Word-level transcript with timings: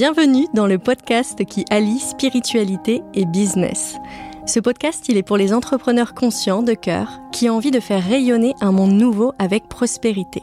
Bienvenue 0.00 0.46
dans 0.54 0.68
le 0.68 0.78
podcast 0.78 1.44
qui 1.44 1.64
allie 1.70 1.98
spiritualité 1.98 3.02
et 3.14 3.24
business. 3.24 3.96
Ce 4.46 4.60
podcast, 4.60 5.08
il 5.08 5.16
est 5.16 5.24
pour 5.24 5.36
les 5.36 5.52
entrepreneurs 5.52 6.14
conscients 6.14 6.62
de 6.62 6.74
cœur 6.74 7.20
qui 7.32 7.50
ont 7.50 7.56
envie 7.56 7.72
de 7.72 7.80
faire 7.80 8.04
rayonner 8.04 8.54
un 8.60 8.70
monde 8.70 8.92
nouveau 8.92 9.32
avec 9.40 9.68
prospérité. 9.68 10.40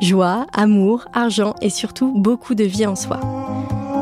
Joie, 0.00 0.46
amour, 0.52 1.06
argent 1.12 1.56
et 1.60 1.70
surtout 1.70 2.12
beaucoup 2.14 2.54
de 2.54 2.62
vie 2.62 2.86
en 2.86 2.94
soi. 2.94 3.18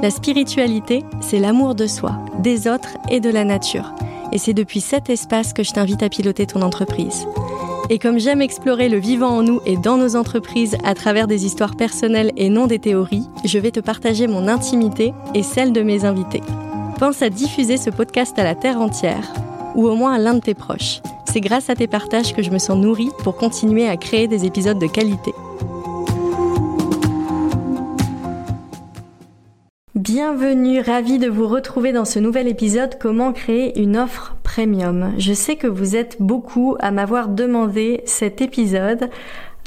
La 0.03 0.11
spiritualité, 0.11 1.05
c'est 1.23 1.39
l'amour 1.39 1.75
de 1.75 1.87
soi, 1.87 2.19
des 2.41 2.69
autres 2.69 2.99
et 3.09 3.21
de 3.21 3.31
la 3.31 3.45
nature. 3.45 3.95
Et 4.31 4.37
c'est 4.37 4.53
depuis 4.53 4.83
cet 4.83 5.09
espace 5.09 5.55
que 5.55 5.63
je 5.63 5.73
t'invite 5.73 6.03
à 6.03 6.11
piloter 6.11 6.45
ton 6.45 6.61
entreprise. 6.61 7.27
Et 7.91 7.99
comme 7.99 8.19
j'aime 8.19 8.41
explorer 8.41 8.89
le 8.89 8.99
vivant 8.99 9.31
en 9.31 9.43
nous 9.43 9.61
et 9.67 9.77
dans 9.77 9.97
nos 9.97 10.17
entreprises 10.17 10.77
à 10.85 10.95
travers 10.95 11.27
des 11.27 11.45
histoires 11.45 11.77
personnelles 11.77 12.33
et 12.37 12.49
non 12.49 12.67
des 12.67 12.79
théories, 12.79 13.27
je 13.45 13.59
vais 13.59 13.71
te 13.71 13.81
partager 13.81 14.27
mon 14.27 14.49
intimité 14.49 15.13
et 15.35 15.43
celle 15.43 15.73
de 15.73 15.83
mes 15.83 16.05
invités. 16.05 16.43
Pense 16.99 17.23
à 17.23 17.29
diffuser 17.29 17.77
ce 17.77 17.91
podcast 17.91 18.39
à 18.39 18.45
la 18.45 18.55
terre 18.55 18.81
entière, 18.81 19.33
ou 19.75 19.89
au 19.89 19.97
moins 19.97 20.15
à 20.15 20.19
l'un 20.19 20.35
de 20.35 20.41
tes 20.41 20.55
proches. 20.55 21.01
C'est 21.31 21.41
grâce 21.41 21.71
à 21.71 21.75
tes 21.75 21.89
partages 21.89 22.35
que 22.35 22.43
je 22.43 22.51
me 22.51 22.59
sens 22.59 22.79
nourrie 22.79 23.11
pour 23.25 23.37
continuer 23.37 23.89
à 23.89 23.97
créer 23.97 24.29
des 24.29 24.45
épisodes 24.45 24.79
de 24.79 24.87
qualité. 24.87 25.33
Bienvenue, 29.95 30.81
ravi 30.81 31.19
de 31.19 31.29
vous 31.29 31.49
retrouver 31.49 31.93
dans 31.93 32.05
ce 32.05 32.19
nouvel 32.19 32.49
épisode 32.49 32.99
Comment 33.01 33.33
créer 33.33 33.79
une 33.81 33.97
offre 33.97 34.37
premium. 34.53 35.15
Je 35.17 35.33
sais 35.33 35.57
que 35.57 35.67
vous 35.67 35.97
êtes 35.97 36.21
beaucoup 36.21 36.77
à 36.79 36.91
m'avoir 36.91 37.29
demandé 37.29 38.03
cet 38.05 38.43
épisode. 38.43 39.09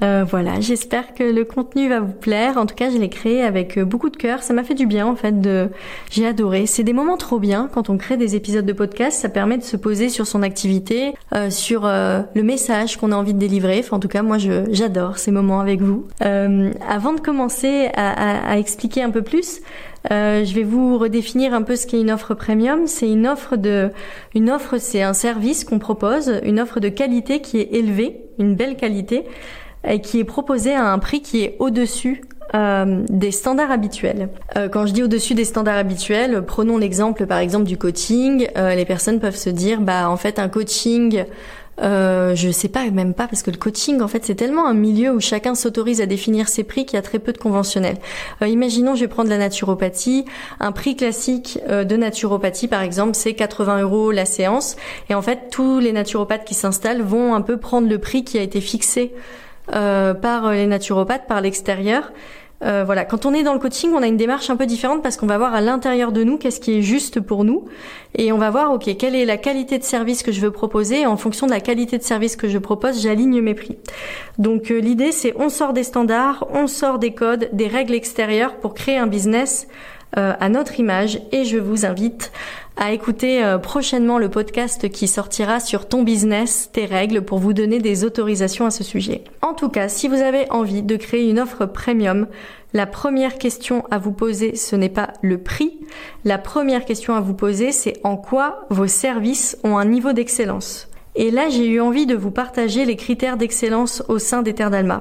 Euh, 0.03 0.25
voilà, 0.29 0.59
j'espère 0.59 1.13
que 1.13 1.23
le 1.23 1.45
contenu 1.45 1.87
va 1.87 2.01
vous 2.01 2.11
plaire. 2.11 2.57
En 2.57 2.65
tout 2.65 2.75
cas, 2.75 2.89
je 2.89 2.97
l'ai 2.97 3.09
créé 3.09 3.43
avec 3.43 3.77
euh, 3.77 3.85
beaucoup 3.85 4.09
de 4.09 4.17
cœur. 4.17 4.43
Ça 4.43 4.53
m'a 4.53 4.63
fait 4.63 4.73
du 4.73 4.85
bien 4.85 5.07
en 5.07 5.15
fait. 5.15 5.39
De... 5.39 5.69
J'ai 6.11 6.27
adoré. 6.27 6.65
C'est 6.65 6.83
des 6.83 6.93
moments 6.93 7.17
trop 7.17 7.39
bien 7.39 7.69
quand 7.73 7.89
on 7.89 7.97
crée 7.97 8.17
des 8.17 8.35
épisodes 8.35 8.65
de 8.65 8.73
podcast. 8.73 9.19
Ça 9.19 9.29
permet 9.29 9.57
de 9.57 9.63
se 9.63 9.77
poser 9.77 10.09
sur 10.09 10.27
son 10.27 10.43
activité, 10.43 11.13
euh, 11.33 11.49
sur 11.49 11.83
le 11.85 12.43
message 12.43 12.97
qu'on 12.97 13.11
a 13.11 13.15
envie 13.15 13.33
de 13.33 13.39
délivrer. 13.39 13.79
Enfin, 13.79 13.97
en 13.97 13.99
tout 13.99 14.07
cas, 14.07 14.21
moi, 14.21 14.37
j'adore 14.37 15.17
ces 15.17 15.31
moments 15.31 15.59
avec 15.59 15.81
vous. 15.81 16.05
avant 16.19 17.13
de 17.13 17.19
commencer 17.19 17.89
à, 17.95 18.51
à, 18.51 18.57
expliquer 18.57 19.01
un 19.03 19.11
peu 19.11 19.21
plus, 19.21 19.61
je 20.09 20.53
vais 20.53 20.63
vous 20.63 20.97
redéfinir 20.97 21.53
un 21.53 21.61
peu 21.61 21.75
ce 21.75 21.87
qu'est 21.87 21.99
une 21.99 22.11
offre 22.11 22.33
premium. 22.33 22.87
C'est 22.87 23.09
une 23.09 23.27
offre 23.27 23.55
de, 23.55 23.91
une 24.33 24.49
offre, 24.49 24.77
c'est 24.77 25.01
un 25.01 25.13
service 25.13 25.63
qu'on 25.63 25.79
propose, 25.79 26.39
une 26.43 26.59
offre 26.59 26.79
de 26.79 26.89
qualité 26.89 27.39
qui 27.39 27.59
est 27.59 27.73
élevée, 27.73 28.17
une 28.39 28.55
belle 28.55 28.75
qualité 28.75 29.23
et 29.87 30.01
qui 30.01 30.19
est 30.19 30.23
proposé 30.23 30.73
à 30.73 30.91
un 30.91 30.99
prix 30.99 31.21
qui 31.21 31.43
est 31.43 31.55
au-dessus 31.59 32.23
euh, 32.53 33.03
des 33.09 33.31
standards 33.31 33.71
habituels. 33.71 34.29
Euh, 34.55 34.69
quand 34.69 34.85
je 34.85 34.93
dis 34.93 35.03
au-dessus 35.03 35.33
des 35.33 35.45
standards 35.45 35.77
habituels, 35.77 36.43
prenons 36.45 36.77
l'exemple 36.77 37.25
par 37.25 37.39
exemple 37.39 37.65
du 37.65 37.77
coaching. 37.77 38.47
Euh, 38.57 38.75
les 38.75 38.85
personnes 38.85 39.19
peuvent 39.19 39.35
se 39.35 39.49
dire, 39.49 39.81
bah 39.81 40.09
en 40.09 40.17
fait 40.17 40.39
un 40.39 40.49
coaching 40.49 41.25
euh, 41.81 42.35
je 42.35 42.49
sais 42.51 42.69
pas, 42.69 42.89
même 42.89 43.13
pas, 43.13 43.27
parce 43.27 43.43
que 43.43 43.51
le 43.51 43.57
coaching, 43.57 44.01
en 44.01 44.07
fait, 44.07 44.25
c'est 44.25 44.35
tellement 44.35 44.65
un 44.65 44.73
milieu 44.73 45.11
où 45.11 45.19
chacun 45.19 45.55
s'autorise 45.55 46.01
à 46.01 46.05
définir 46.05 46.47
ses 46.47 46.63
prix 46.63 46.85
qu'il 46.85 46.95
y 46.95 46.99
a 46.99 47.01
très 47.01 47.19
peu 47.19 47.33
de 47.33 47.37
conventionnels. 47.37 47.97
Euh, 48.41 48.47
imaginons, 48.47 48.95
je 48.95 49.01
vais 49.01 49.07
prendre 49.07 49.29
la 49.29 49.37
naturopathie. 49.37 50.25
Un 50.59 50.71
prix 50.71 50.95
classique 50.95 51.59
euh, 51.69 51.83
de 51.83 51.97
naturopathie, 51.97 52.67
par 52.67 52.81
exemple, 52.81 53.15
c'est 53.15 53.33
80 53.33 53.81
euros 53.81 54.11
la 54.11 54.25
séance. 54.25 54.77
Et 55.09 55.15
en 55.15 55.21
fait, 55.21 55.49
tous 55.51 55.79
les 55.79 55.91
naturopathes 55.91 56.45
qui 56.45 56.53
s'installent 56.53 57.01
vont 57.01 57.35
un 57.35 57.41
peu 57.41 57.57
prendre 57.57 57.89
le 57.89 57.99
prix 57.99 58.23
qui 58.23 58.37
a 58.37 58.41
été 58.41 58.61
fixé 58.61 59.13
euh, 59.73 60.13
par 60.13 60.51
les 60.51 60.67
naturopathes, 60.67 61.27
par 61.27 61.41
l'extérieur. 61.41 62.11
Euh, 62.63 62.83
voilà, 62.85 63.03
quand 63.03 63.25
on 63.25 63.33
est 63.33 63.43
dans 63.43 63.53
le 63.53 63.59
coaching, 63.59 63.91
on 63.93 64.01
a 64.01 64.07
une 64.07 64.15
démarche 64.15 64.49
un 64.49 64.55
peu 64.55 64.65
différente 64.65 65.03
parce 65.03 65.17
qu'on 65.17 65.27
va 65.27 65.37
voir 65.37 65.53
à 65.53 65.61
l'intérieur 65.61 66.13
de 66.13 66.23
nous 66.23 66.37
qu'est-ce 66.37 66.61
qui 66.61 66.77
est 66.77 66.81
juste 66.81 67.19
pour 67.19 67.43
nous 67.43 67.65
et 68.17 68.31
on 68.31 68.37
va 68.37 68.49
voir 68.49 68.71
ok 68.71 68.95
quelle 68.97 69.13
est 69.13 69.25
la 69.25 69.35
qualité 69.35 69.77
de 69.77 69.83
service 69.83 70.23
que 70.23 70.31
je 70.31 70.39
veux 70.39 70.51
proposer 70.51 71.01
et 71.01 71.05
en 71.05 71.17
fonction 71.17 71.47
de 71.47 71.51
la 71.51 71.59
qualité 71.59 71.97
de 71.97 72.03
service 72.03 72.37
que 72.37 72.47
je 72.47 72.57
propose, 72.57 73.01
j'aligne 73.01 73.41
mes 73.41 73.55
prix. 73.55 73.77
Donc 74.37 74.71
euh, 74.71 74.79
l'idée 74.79 75.11
c'est 75.11 75.33
on 75.37 75.49
sort 75.49 75.73
des 75.73 75.83
standards, 75.83 76.47
on 76.53 76.67
sort 76.67 76.97
des 76.97 77.13
codes, 77.13 77.49
des 77.51 77.67
règles 77.67 77.93
extérieures 77.93 78.55
pour 78.55 78.73
créer 78.73 78.97
un 78.97 79.07
business 79.07 79.67
euh, 80.17 80.33
à 80.39 80.47
notre 80.47 80.79
image 80.79 81.19
et 81.33 81.43
je 81.43 81.57
vous 81.57 81.85
invite 81.85 82.31
à 82.77 82.91
écouter 82.91 83.43
euh, 83.43 83.57
prochainement 83.57 84.17
le 84.17 84.29
podcast 84.29 84.89
qui 84.89 85.07
sortira 85.07 85.59
sur 85.59 85.87
ton 85.87 86.03
business, 86.03 86.69
tes 86.73 86.85
règles 86.85 87.21
pour 87.21 87.39
vous 87.39 87.53
donner 87.53 87.79
des 87.79 88.03
autorisations 88.03 88.65
à 88.65 88.71
ce 88.71 88.83
sujet. 88.83 89.23
En 89.41 89.53
tout 89.53 89.69
cas, 89.69 89.87
si 89.87 90.07
vous 90.07 90.21
avez 90.21 90.49
envie 90.51 90.83
de 90.83 90.95
créer 90.95 91.29
une 91.29 91.39
offre 91.39 91.65
premium, 91.65 92.27
la 92.73 92.85
première 92.85 93.37
question 93.37 93.85
à 93.91 93.97
vous 93.97 94.11
poser, 94.11 94.55
ce 94.55 94.75
n'est 94.75 94.89
pas 94.89 95.13
le 95.21 95.37
prix. 95.37 95.79
La 96.25 96.37
première 96.37 96.83
question 96.83 97.15
à 97.15 97.21
vous 97.21 97.33
poser, 97.33 97.71
c'est 97.71 97.99
en 98.03 98.17
quoi 98.17 98.65
vos 98.69 98.87
services 98.87 99.57
ont 99.63 99.77
un 99.77 99.85
niveau 99.85 100.11
d'excellence. 100.11 100.89
Et 101.15 101.31
là, 101.31 101.47
j'ai 101.47 101.67
eu 101.67 101.79
envie 101.79 102.05
de 102.05 102.15
vous 102.15 102.31
partager 102.31 102.83
les 102.83 102.97
critères 102.97 103.37
d'excellence 103.37 104.03
au 104.09 104.19
sein 104.19 104.41
des 104.41 104.53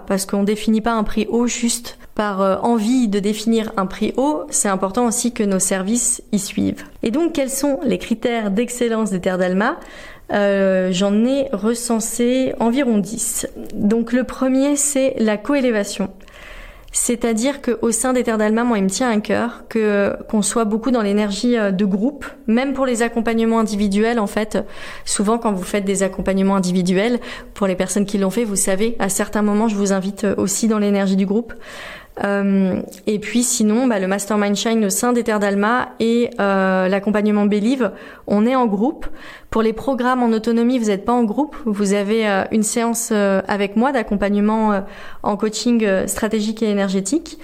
parce 0.06 0.26
qu'on 0.26 0.44
définit 0.44 0.80
pas 0.80 0.92
un 0.92 1.02
prix 1.02 1.26
haut 1.28 1.48
juste 1.48 1.98
par 2.14 2.40
euh, 2.40 2.56
envie 2.62 3.08
de 3.08 3.18
définir 3.18 3.72
un 3.76 3.86
prix 3.86 4.12
haut, 4.16 4.44
c'est 4.50 4.68
important 4.68 5.06
aussi 5.06 5.32
que 5.32 5.42
nos 5.42 5.58
services 5.58 6.22
y 6.32 6.38
suivent. 6.38 6.84
Et 7.02 7.10
donc, 7.10 7.32
quels 7.32 7.50
sont 7.50 7.80
les 7.84 7.98
critères 7.98 8.50
d'excellence 8.50 9.10
des 9.10 9.20
Terres 9.20 9.38
d'Alma? 9.38 9.76
Euh, 10.32 10.90
J'en 10.92 11.24
ai 11.24 11.48
recensé 11.52 12.54
environ 12.60 12.98
10. 12.98 13.48
Donc, 13.74 14.12
le 14.12 14.24
premier, 14.24 14.76
c'est 14.76 15.14
la 15.18 15.36
coélévation. 15.36 16.10
C'est-à-dire 16.96 17.60
qu'au 17.60 17.90
sein 17.90 18.12
des 18.12 18.22
Terres 18.22 18.38
d'Alma, 18.38 18.62
moi, 18.62 18.78
il 18.78 18.84
me 18.84 18.88
tient 18.88 19.10
à 19.10 19.18
cœur 19.18 19.64
que 19.68 20.16
qu'on 20.28 20.42
soit 20.42 20.64
beaucoup 20.64 20.92
dans 20.92 21.02
l'énergie 21.02 21.58
euh, 21.58 21.72
de 21.72 21.84
groupe, 21.84 22.24
même 22.46 22.72
pour 22.72 22.86
les 22.86 23.02
accompagnements 23.02 23.58
individuels. 23.58 24.20
En 24.20 24.28
fait, 24.28 24.64
souvent 25.04 25.36
quand 25.36 25.52
vous 25.52 25.64
faites 25.64 25.84
des 25.84 26.04
accompagnements 26.04 26.54
individuels, 26.54 27.18
pour 27.52 27.66
les 27.66 27.74
personnes 27.74 28.06
qui 28.06 28.16
l'ont 28.16 28.30
fait, 28.30 28.44
vous 28.44 28.54
savez, 28.54 28.94
à 29.00 29.08
certains 29.08 29.42
moments, 29.42 29.66
je 29.66 29.74
vous 29.74 29.92
invite 29.92 30.24
aussi 30.36 30.68
dans 30.68 30.78
l'énergie 30.78 31.16
du 31.16 31.26
groupe. 31.26 31.52
Euh, 32.22 32.80
et 33.06 33.18
puis 33.18 33.42
sinon, 33.42 33.86
bah, 33.86 33.98
le 33.98 34.06
Mastermind 34.06 34.54
Shine 34.54 34.84
au 34.84 34.90
sein 34.90 35.12
des 35.12 35.24
Terres 35.24 35.40
d'Alma 35.40 35.90
et 35.98 36.30
euh, 36.40 36.88
l'accompagnement 36.88 37.46
Believe, 37.46 37.90
on 38.26 38.46
est 38.46 38.54
en 38.54 38.66
groupe. 38.66 39.06
Pour 39.50 39.62
les 39.62 39.72
programmes 39.72 40.22
en 40.22 40.30
autonomie, 40.30 40.78
vous 40.78 40.86
n'êtes 40.86 41.04
pas 41.04 41.12
en 41.12 41.24
groupe. 41.24 41.56
Vous 41.64 41.92
avez 41.92 42.28
euh, 42.28 42.44
une 42.52 42.62
séance 42.62 43.10
euh, 43.12 43.40
avec 43.48 43.76
moi 43.76 43.92
d'accompagnement 43.92 44.84
en 45.22 45.36
coaching 45.36 46.06
stratégique 46.06 46.62
et 46.62 46.70
énergétique. 46.70 47.38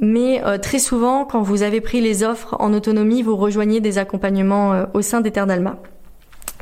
Mais 0.00 0.42
très 0.60 0.78
souvent, 0.78 1.24
quand 1.24 1.40
vous 1.42 1.62
avez 1.62 1.80
pris 1.80 2.00
les 2.00 2.22
offres 2.22 2.56
en 2.60 2.72
autonomie, 2.74 3.22
vous 3.22 3.36
rejoignez 3.36 3.80
des 3.80 3.98
accompagnements 3.98 4.84
au 4.94 5.02
sein 5.02 5.20
des 5.20 5.30
Terres 5.30 5.46
d'Alma. 5.46 5.76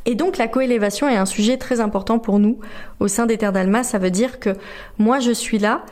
Et 0.07 0.15
donc 0.15 0.39
la 0.39 0.47
coélévation 0.47 1.09
est 1.09 1.17
un 1.17 1.27
sujet 1.27 1.57
très 1.57 1.81
important 1.81 2.19
pour 2.19 2.39
nous 2.39 2.59
au 3.01 3.09
sein 3.09 3.27
des 3.27 3.37
Terres 3.37 3.53
d'Alma. 3.53 3.83
Ça 3.83 3.99
veut 3.99 4.13
dire 4.13 4.39
que 4.39 4.51
moi 4.99 5.19
je 5.19 5.33
suis 5.33 5.59
là 5.59 5.85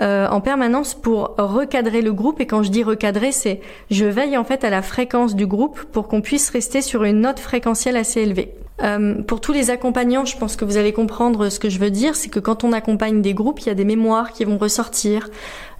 euh, 0.00 0.26
en 0.28 0.40
permanence 0.40 0.94
pour 0.94 1.34
recadrer 1.36 2.00
le 2.00 2.12
groupe. 2.12 2.40
Et 2.40 2.46
quand 2.46 2.62
je 2.62 2.70
dis 2.70 2.82
recadrer, 2.82 3.32
c'est 3.32 3.60
je 3.90 4.06
veille 4.06 4.38
en 4.38 4.44
fait 4.44 4.64
à 4.64 4.70
la 4.70 4.82
fréquence 4.82 5.36
du 5.36 5.46
groupe 5.46 5.82
pour 5.92 6.08
qu'on 6.08 6.22
puisse 6.22 6.48
rester 6.50 6.80
sur 6.80 7.04
une 7.04 7.20
note 7.20 7.38
fréquentielle 7.38 7.96
assez 7.96 8.20
élevée. 8.22 8.54
Euh, 8.82 9.22
pour 9.22 9.40
tous 9.40 9.52
les 9.52 9.70
accompagnants, 9.70 10.24
je 10.24 10.36
pense 10.36 10.56
que 10.56 10.64
vous 10.64 10.76
allez 10.76 10.92
comprendre 10.92 11.48
ce 11.50 11.60
que 11.60 11.68
je 11.68 11.78
veux 11.78 11.90
dire, 11.90 12.16
c'est 12.16 12.30
que 12.30 12.40
quand 12.40 12.64
on 12.64 12.72
accompagne 12.72 13.22
des 13.22 13.34
groupes, 13.34 13.60
il 13.60 13.66
y 13.66 13.70
a 13.70 13.74
des 13.74 13.84
mémoires 13.84 14.32
qui 14.32 14.44
vont 14.44 14.58
ressortir, 14.58 15.28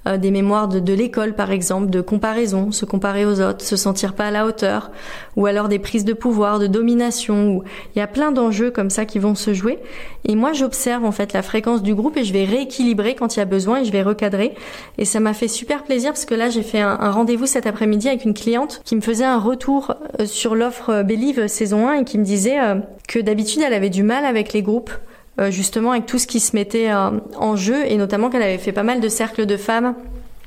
euh, 0.06 0.16
des 0.16 0.30
mémoires 0.30 0.68
de, 0.68 0.80
de 0.80 0.92
l'école 0.92 1.34
par 1.34 1.50
exemple, 1.50 1.90
de 1.90 2.00
comparaison, 2.00 2.72
se 2.72 2.84
comparer 2.84 3.24
aux 3.24 3.40
autres, 3.40 3.64
se 3.64 3.76
sentir 3.76 4.14
pas 4.14 4.26
à 4.26 4.30
la 4.30 4.46
hauteur, 4.46 4.90
ou 5.36 5.46
alors 5.46 5.68
des 5.68 5.78
prises 5.78 6.04
de 6.04 6.12
pouvoir, 6.12 6.58
de 6.58 6.66
domination, 6.66 7.48
où 7.48 7.64
il 7.94 7.98
y 7.98 8.02
a 8.02 8.06
plein 8.06 8.32
d'enjeux 8.32 8.70
comme 8.70 8.90
ça 8.90 9.04
qui 9.04 9.18
vont 9.18 9.34
se 9.34 9.54
jouer. 9.54 9.78
Et 10.24 10.34
moi 10.34 10.52
j'observe 10.52 11.04
en 11.04 11.12
fait 11.12 11.32
la 11.32 11.42
fréquence 11.42 11.82
du 11.82 11.94
groupe 11.94 12.16
et 12.16 12.24
je 12.24 12.32
vais 12.32 12.44
rééquilibrer 12.44 13.14
quand 13.14 13.36
il 13.36 13.38
y 13.38 13.42
a 13.42 13.46
besoin 13.46 13.80
et 13.80 13.84
je 13.84 13.92
vais 13.92 14.02
recadrer. 14.02 14.54
Et 14.98 15.04
ça 15.04 15.20
m'a 15.20 15.34
fait 15.34 15.48
super 15.48 15.84
plaisir 15.84 16.10
parce 16.10 16.24
que 16.24 16.34
là 16.34 16.50
j'ai 16.50 16.62
fait 16.62 16.80
un, 16.80 17.10
rendez-vous 17.10 17.46
cet 17.46 17.66
après-midi 17.66 18.08
avec 18.08 18.24
une 18.24 18.34
cliente 18.34 18.82
qui 18.84 18.96
me 18.96 19.00
faisait 19.00 19.24
un 19.24 19.38
retour 19.38 19.94
euh, 20.20 20.26
sur 20.26 20.54
l'offre 20.54 21.02
Believe 21.02 21.46
saison 21.46 21.88
1 21.88 22.00
et 22.00 22.04
qui 22.04 22.18
me 22.18 22.24
disait 22.24 22.60
euh, 22.60 22.76
que 23.08 23.18
d'habitude 23.18 23.62
elle 23.64 23.74
avait 23.74 23.90
du 23.90 24.02
mal 24.02 24.24
avec 24.24 24.52
les 24.52 24.62
groupes 24.62 24.92
euh, 25.40 25.50
justement 25.50 25.92
avec 25.92 26.06
tout 26.06 26.18
ce 26.18 26.26
qui 26.26 26.40
se 26.40 26.54
mettait 26.54 26.90
euh, 26.90 27.10
en 27.36 27.56
jeu 27.56 27.86
et 27.86 27.96
notamment 27.96 28.28
qu'elle 28.28 28.42
avait 28.42 28.58
fait 28.58 28.72
pas 28.72 28.82
mal 28.82 29.00
de 29.00 29.08
cercles 29.08 29.46
de 29.46 29.56
femmes 29.56 29.94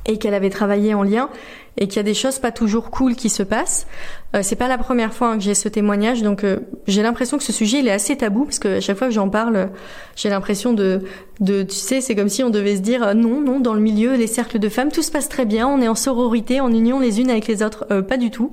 et 0.06 0.18
qu'elle 0.18 0.36
avait 0.36 0.52
travaillé 0.52 0.94
en 0.94 1.02
lien 1.02 1.30
et 1.78 1.88
qu'il 1.88 1.98
y 1.98 2.00
a 2.00 2.04
des 2.04 2.14
choses 2.14 2.40
pas 2.40 2.52
toujours 2.52 2.90
cool 2.90 3.16
qui 3.16 3.30
se 3.30 3.44
passent. 3.44 3.88
Euh, 4.36 4.42
c'est 4.44 4.56
pas 4.56 4.68
la 4.68 4.78
première 4.78 5.14
fois 5.14 5.30
hein, 5.30 5.38
que 5.38 5.44
j'ai 5.44 5.56
ce 5.56 5.68
témoignage, 5.68 6.22
donc 6.22 6.44
euh, 6.44 6.60
j'ai 6.88 7.02
l'impression 7.02 7.38
que 7.38 7.44
ce 7.44 7.52
sujet 7.52 7.80
il 7.80 7.88
est 7.88 7.92
assez 7.92 8.16
tabou 8.16 8.46
parce 8.46 8.60
que 8.60 8.78
à 8.78 8.82
chaque 8.82 8.98
fois 8.98 9.08
que 9.08 9.14
j'en 9.14 9.30
parle, 9.30 9.70
j'ai 10.16 10.30
l'impression 10.30 10.74
de, 10.74 11.02
de, 11.40 11.64
tu 11.64 11.76
sais, 11.76 12.00
c'est 12.00 12.16
comme 12.16 12.30
si 12.30 12.44
on 12.44 12.50
devait 12.50 12.76
se 12.76 12.82
dire 12.82 13.16
non, 13.16 13.42
non, 13.42 13.60
dans 13.60 13.74
le 13.74 13.82
milieu, 13.82 14.16
les 14.16 14.28
cercles 14.28 14.60
de 14.60 14.70
femmes, 14.70 14.92
tout 14.92 15.02
se 15.02 15.12
passe 15.12 15.28
très 15.28 15.46
bien, 15.46 15.68
on 15.68 15.82
est 15.82 15.88
en 15.88 15.96
sororité, 15.96 16.62
en 16.62 16.72
union 16.72 17.00
les 17.00 17.20
unes 17.20 17.30
avec 17.30 17.48
les 17.48 17.64
autres, 17.64 17.86
pas 18.02 18.18
du 18.18 18.32
tout. 18.32 18.52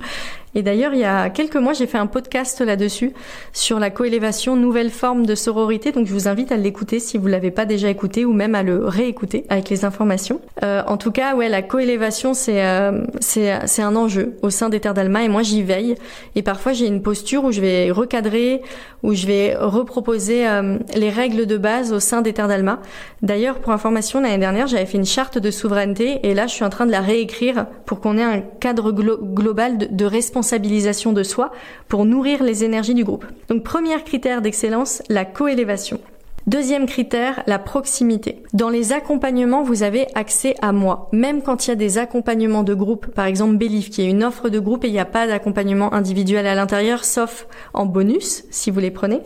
Et 0.55 0.63
d'ailleurs, 0.63 0.93
il 0.93 1.01
y 1.01 1.05
a 1.05 1.31
quelques 1.31 1.57
mois, 1.57 1.73
j'ai 1.73 1.87
fait 1.87 1.99
un 1.99 2.07
podcast 2.07 2.61
là-dessus 2.61 3.13
sur 3.53 3.79
la 3.79 3.91
coélévation, 3.91 4.57
nouvelle 4.57 4.91
forme 4.91 5.25
de 5.25 5.35
sororité. 5.35 5.93
Donc, 5.93 6.07
je 6.07 6.13
vous 6.13 6.29
invite 6.29 6.53
à 6.53 6.57
l'écouter 6.57 6.99
si 6.99 7.17
vous 7.17 7.27
l'avez 7.27 7.51
pas 7.51 7.65
déjà 7.65 7.89
écouté 7.89 8.25
ou 8.25 8.33
même 8.33 8.55
à 8.55 8.63
le 8.63 8.85
réécouter 8.85 9.47
avec 9.49 9.71
les 9.71 9.85
informations. 9.85 10.41
Euh, 10.63 10.83
en 10.87 10.97
tout 10.97 11.11
cas, 11.11 11.35
ouais, 11.35 11.49
la 11.49 11.63
coélévation, 11.63 12.35
c'est 12.35 12.65
euh, 12.65 13.05
c'est 13.21 13.67
c'est 13.67 13.83
un 13.83 13.97
enjeu 13.97 14.37
au 14.43 14.51
sein 14.51 14.69
des 14.69 14.81
terres 14.81 14.95
d'Alma 14.95 15.23
et 15.23 15.29
moi 15.29 15.43
j'y 15.43 15.63
veille. 15.63 15.95
Et 16.35 16.43
parfois, 16.43 16.73
j'ai 16.73 16.87
une 16.87 17.03
posture 17.03 17.45
où 17.45 17.53
je 17.53 17.61
vais 17.61 17.91
recadrer, 17.91 18.63
où 19.03 19.15
je 19.15 19.27
vais 19.27 19.57
reproposer 19.57 20.47
euh, 20.47 20.79
les 20.95 21.11
règles 21.11 21.47
de 21.47 21.57
base 21.57 21.93
au 21.93 22.01
sein 22.01 22.23
des 22.23 22.33
terres 22.33 22.49
d'Alma. 22.49 22.81
D'ailleurs, 23.23 23.59
pour 23.59 23.73
information, 23.73 24.21
l'année 24.21 24.39
dernière, 24.39 24.67
j'avais 24.67 24.87
fait 24.87 24.99
une 24.99 25.07
charte 25.07 25.39
de 25.39 25.51
souveraineté 25.51 26.21
et 26.25 26.35
là, 26.35 26.47
je 26.47 26.53
suis 26.53 26.65
en 26.65 26.71
train 26.71 26.87
de 26.87 26.91
la 26.93 27.01
réécrire 27.01 27.67
pour 27.87 28.01
qu'on 28.01 28.19
ait 28.19 28.23
un 28.23 28.41
cadre 28.41 28.93
global 28.93 29.79
de, 29.79 29.87
de 29.91 30.05
responsabilisation 30.43 31.13
de 31.13 31.23
soi 31.23 31.53
pour 31.89 32.05
nourrir 32.05 32.43
les 32.43 32.65
énergies 32.65 32.95
du 32.95 33.05
groupe. 33.05 33.25
Donc, 33.49 33.63
premier 33.63 33.95
critère 34.03 34.43
d'excellence, 34.43 35.03
la 35.09 35.25
coélévation. 35.25 36.01
Deuxième 36.49 36.87
critère, 36.87 37.45
la 37.47 37.61
proximité. 37.61 38.43
Dans 38.53 38.69
les 38.69 38.93
accompagnements, 38.93 39.63
vous 39.63 39.85
avez 39.85 40.09
accès 40.17 40.57
à 40.61 40.73
moi. 40.73 41.09
Même 41.13 41.43
quand 41.43 41.67
il 41.67 41.71
y 41.71 41.73
a 41.73 41.77
des 41.77 41.99
accompagnements 41.99 42.65
de 42.65 42.75
groupe, 42.75 43.07
par 43.15 43.27
exemple 43.27 43.57
Belief, 43.57 43.91
qui 43.91 44.03
est 44.03 44.11
une 44.11 44.25
offre 44.25 44.49
de 44.49 44.59
groupe 44.59 44.85
et 44.85 44.89
il 44.89 44.93
n'y 44.93 44.99
a 44.99 45.05
pas 45.05 45.29
d'accompagnement 45.29 45.95
individuel 45.95 46.49
à 46.49 46.57
l'intérieur, 46.57 47.05
sauf 47.05 47.47
en 47.73 47.87
bonus, 47.87 48.43
si 48.51 48.73
vous 48.73 48.81
les 48.81 48.91
prenez. 48.91 49.21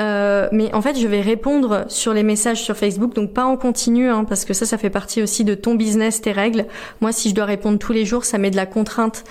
Euh, 0.00 0.48
mais 0.50 0.74
en 0.74 0.82
fait, 0.82 0.98
je 0.98 1.06
vais 1.06 1.20
répondre 1.20 1.84
sur 1.88 2.12
les 2.14 2.24
messages 2.24 2.62
sur 2.62 2.76
Facebook, 2.76 3.14
donc 3.14 3.32
pas 3.32 3.44
en 3.44 3.56
continu, 3.56 4.08
hein, 4.08 4.24
parce 4.24 4.44
que 4.44 4.54
ça, 4.54 4.66
ça 4.66 4.78
fait 4.78 4.90
partie 4.90 5.22
aussi 5.22 5.44
de 5.44 5.54
ton 5.54 5.76
business, 5.76 6.20
tes 6.20 6.32
règles. 6.32 6.66
Moi, 7.00 7.12
si 7.12 7.30
je 7.30 7.34
dois 7.36 7.44
répondre 7.44 7.78
tous 7.78 7.92
les 7.92 8.04
jours, 8.04 8.24
ça 8.24 8.38
met 8.38 8.50
de 8.50 8.56
la 8.56 8.66
contrainte 8.66 9.24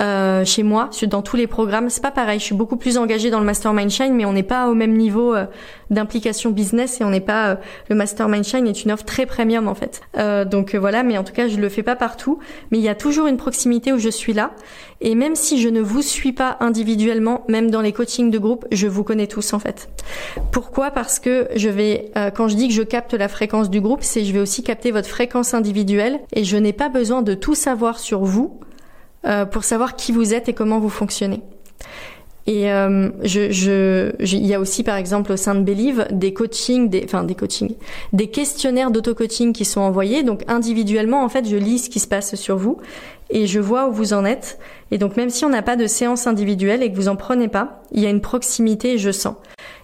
euh, 0.00 0.44
chez 0.44 0.62
moi, 0.62 0.90
dans 1.02 1.22
tous 1.22 1.36
les 1.36 1.46
programmes. 1.46 1.90
C'est 1.90 2.02
pas 2.02 2.10
pareil. 2.10 2.38
Je 2.38 2.44
suis 2.44 2.54
beaucoup 2.54 2.76
plus 2.76 2.98
engagée 2.98 3.30
dans 3.30 3.40
le 3.40 3.46
Mastermind 3.46 3.90
Shine, 3.90 4.14
mais 4.14 4.24
on 4.24 4.32
n'est 4.32 4.42
pas 4.42 4.68
au 4.68 4.74
même 4.74 4.96
niveau 4.96 5.34
euh, 5.34 5.46
d'implication 5.90 6.50
business 6.50 7.00
et 7.00 7.04
on 7.04 7.10
n'est 7.10 7.20
pas. 7.20 7.48
Euh, 7.48 7.56
le 7.88 7.96
Mastermind 7.96 8.44
Shine 8.44 8.66
est 8.66 8.84
une 8.84 8.92
offre 8.92 9.04
très 9.04 9.26
premium 9.26 9.66
en 9.66 9.74
fait. 9.74 10.00
donc 10.46 10.74
voilà, 10.74 11.02
mais 11.02 11.18
en 11.18 11.24
tout 11.24 11.32
cas, 11.32 11.48
je 11.48 11.56
le 11.56 11.68
fais 11.68 11.82
pas 11.82 11.96
partout. 11.96 12.38
Mais 12.70 12.78
il 12.78 12.84
y 12.84 12.88
a 12.88 12.94
toujours 12.94 13.26
une 13.26 13.36
proximité 13.36 13.92
où 13.92 13.98
je 13.98 14.08
suis 14.08 14.32
là. 14.32 14.52
Et 15.00 15.14
même 15.14 15.34
si 15.34 15.60
je 15.60 15.68
ne 15.68 15.80
vous 15.80 16.02
suis 16.02 16.32
pas 16.32 16.56
individuellement, 16.60 17.44
même 17.48 17.70
dans 17.70 17.80
les 17.80 17.92
coachings 17.92 18.30
de 18.30 18.38
groupe, 18.38 18.66
je 18.72 18.86
vous 18.86 19.04
connais 19.04 19.26
tous 19.26 19.52
en 19.52 19.58
fait. 19.58 19.88
Pourquoi? 20.52 20.90
Parce 20.90 21.18
que 21.18 21.48
je 21.54 21.68
vais, 21.68 22.10
quand 22.34 22.48
je 22.48 22.56
dis 22.56 22.68
que 22.68 22.74
je 22.74 22.82
capte 22.82 23.14
la 23.14 23.28
fréquence 23.28 23.70
du 23.70 23.80
groupe, 23.80 24.02
c'est 24.02 24.24
je 24.24 24.32
vais 24.32 24.40
aussi 24.40 24.62
capter 24.62 24.90
votre 24.90 25.08
fréquence 25.08 25.54
individuelle 25.54 26.20
et 26.32 26.44
je 26.44 26.56
n'ai 26.56 26.72
pas 26.72 26.88
besoin 26.88 27.22
de 27.22 27.34
tout 27.34 27.54
savoir 27.54 27.98
sur 27.98 28.24
vous 28.24 28.58
euh, 29.26 29.44
pour 29.44 29.64
savoir 29.64 29.96
qui 29.96 30.12
vous 30.12 30.34
êtes 30.34 30.48
et 30.48 30.54
comment 30.54 30.78
vous 30.78 30.90
fonctionnez. 30.90 31.42
Et 32.48 32.72
euh, 32.72 33.10
je, 33.22 33.50
je, 33.52 34.10
il 34.24 34.46
y 34.46 34.54
a 34.54 34.60
aussi 34.60 34.82
par 34.82 34.96
exemple 34.96 35.32
au 35.32 35.36
sein 35.36 35.54
de 35.54 35.60
Believe 35.60 36.06
des 36.10 36.32
coachings, 36.32 36.88
des, 36.88 37.02
enfin 37.04 37.22
des 37.22 37.34
coachings, 37.34 37.74
des 38.14 38.28
questionnaires 38.28 38.90
d'auto-coaching 38.90 39.52
qui 39.52 39.66
sont 39.66 39.82
envoyés. 39.82 40.22
Donc 40.22 40.44
individuellement, 40.48 41.22
en 41.22 41.28
fait, 41.28 41.46
je 41.46 41.56
lis 41.56 41.78
ce 41.78 41.90
qui 41.90 42.00
se 42.00 42.08
passe 42.08 42.36
sur 42.36 42.56
vous 42.56 42.78
et 43.28 43.46
je 43.46 43.60
vois 43.60 43.86
où 43.88 43.92
vous 43.92 44.14
en 44.14 44.24
êtes. 44.24 44.58
Et 44.90 44.96
donc 44.96 45.18
même 45.18 45.28
si 45.28 45.44
on 45.44 45.50
n'a 45.50 45.60
pas 45.60 45.76
de 45.76 45.86
séance 45.86 46.26
individuelle 46.26 46.82
et 46.82 46.90
que 46.90 46.96
vous 46.96 47.08
en 47.08 47.16
prenez 47.16 47.48
pas, 47.48 47.82
il 47.92 48.02
y 48.02 48.06
a 48.06 48.10
une 48.10 48.22
proximité 48.22 48.94
et 48.94 48.98
je 48.98 49.10
sens. 49.10 49.34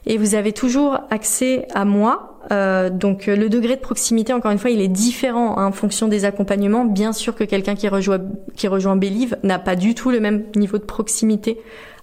Et 0.06 0.16
vous 0.16 0.34
avez 0.34 0.52
toujours 0.52 1.00
accès 1.10 1.68
à 1.74 1.84
moi 1.84 2.33
euh, 2.52 2.90
donc 2.90 3.26
le 3.26 3.48
degré 3.48 3.76
de 3.76 3.80
proximité, 3.80 4.32
encore 4.32 4.50
une 4.50 4.58
fois, 4.58 4.70
il 4.70 4.80
est 4.80 4.88
différent 4.88 5.58
en 5.58 5.72
fonction 5.72 6.08
des 6.08 6.24
accompagnements. 6.24 6.84
Bien 6.84 7.12
sûr 7.12 7.34
que 7.34 7.44
quelqu'un 7.44 7.74
qui 7.74 7.88
rejoint 7.88 8.20
qui 8.54 8.68
rejoint 8.68 8.96
Believe 8.96 9.36
n'a 9.42 9.58
pas 9.58 9.76
du 9.76 9.94
tout 9.94 10.10
le 10.10 10.20
même 10.20 10.44
niveau 10.56 10.78
de 10.78 10.84
proximité 10.84 11.58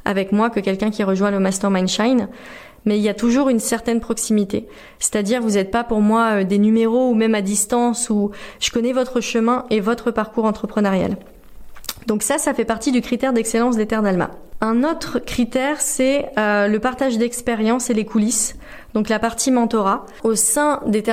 avec 0.05 0.31
moi 0.31 0.49
que 0.49 0.59
quelqu'un 0.59 0.89
qui 0.89 1.03
rejoint 1.03 1.31
le 1.31 1.39
Mastermind 1.39 1.87
Shine. 1.87 2.27
Mais 2.85 2.97
il 2.97 3.03
y 3.03 3.09
a 3.09 3.13
toujours 3.13 3.49
une 3.49 3.59
certaine 3.59 3.99
proximité. 3.99 4.67
C'est-à-dire, 4.97 5.39
vous 5.41 5.51
n'êtes 5.51 5.69
pas 5.69 5.83
pour 5.83 6.01
moi 6.01 6.39
euh, 6.39 6.43
des 6.43 6.57
numéros 6.57 7.11
ou 7.11 7.13
même 7.13 7.35
à 7.35 7.41
distance 7.41 8.09
où 8.09 8.31
je 8.59 8.71
connais 8.71 8.93
votre 8.93 9.21
chemin 9.21 9.65
et 9.69 9.79
votre 9.79 10.09
parcours 10.09 10.45
entrepreneurial. 10.45 11.17
Donc 12.07 12.23
ça, 12.23 12.39
ça 12.39 12.55
fait 12.55 12.65
partie 12.65 12.91
du 12.91 13.01
critère 13.01 13.33
d'excellence 13.33 13.77
d'Alma. 13.77 14.31
Un 14.63 14.83
autre 14.83 15.17
critère, 15.17 15.81
c'est 15.81 16.27
euh, 16.37 16.67
le 16.67 16.77
partage 16.77 17.17
d'expérience 17.17 17.89
et 17.89 17.95
les 17.95 18.05
coulisses. 18.05 18.55
Donc 18.93 19.09
la 19.09 19.17
partie 19.17 19.49
mentorat. 19.49 20.05
Au 20.23 20.35
sein 20.35 20.81
des 20.85 21.03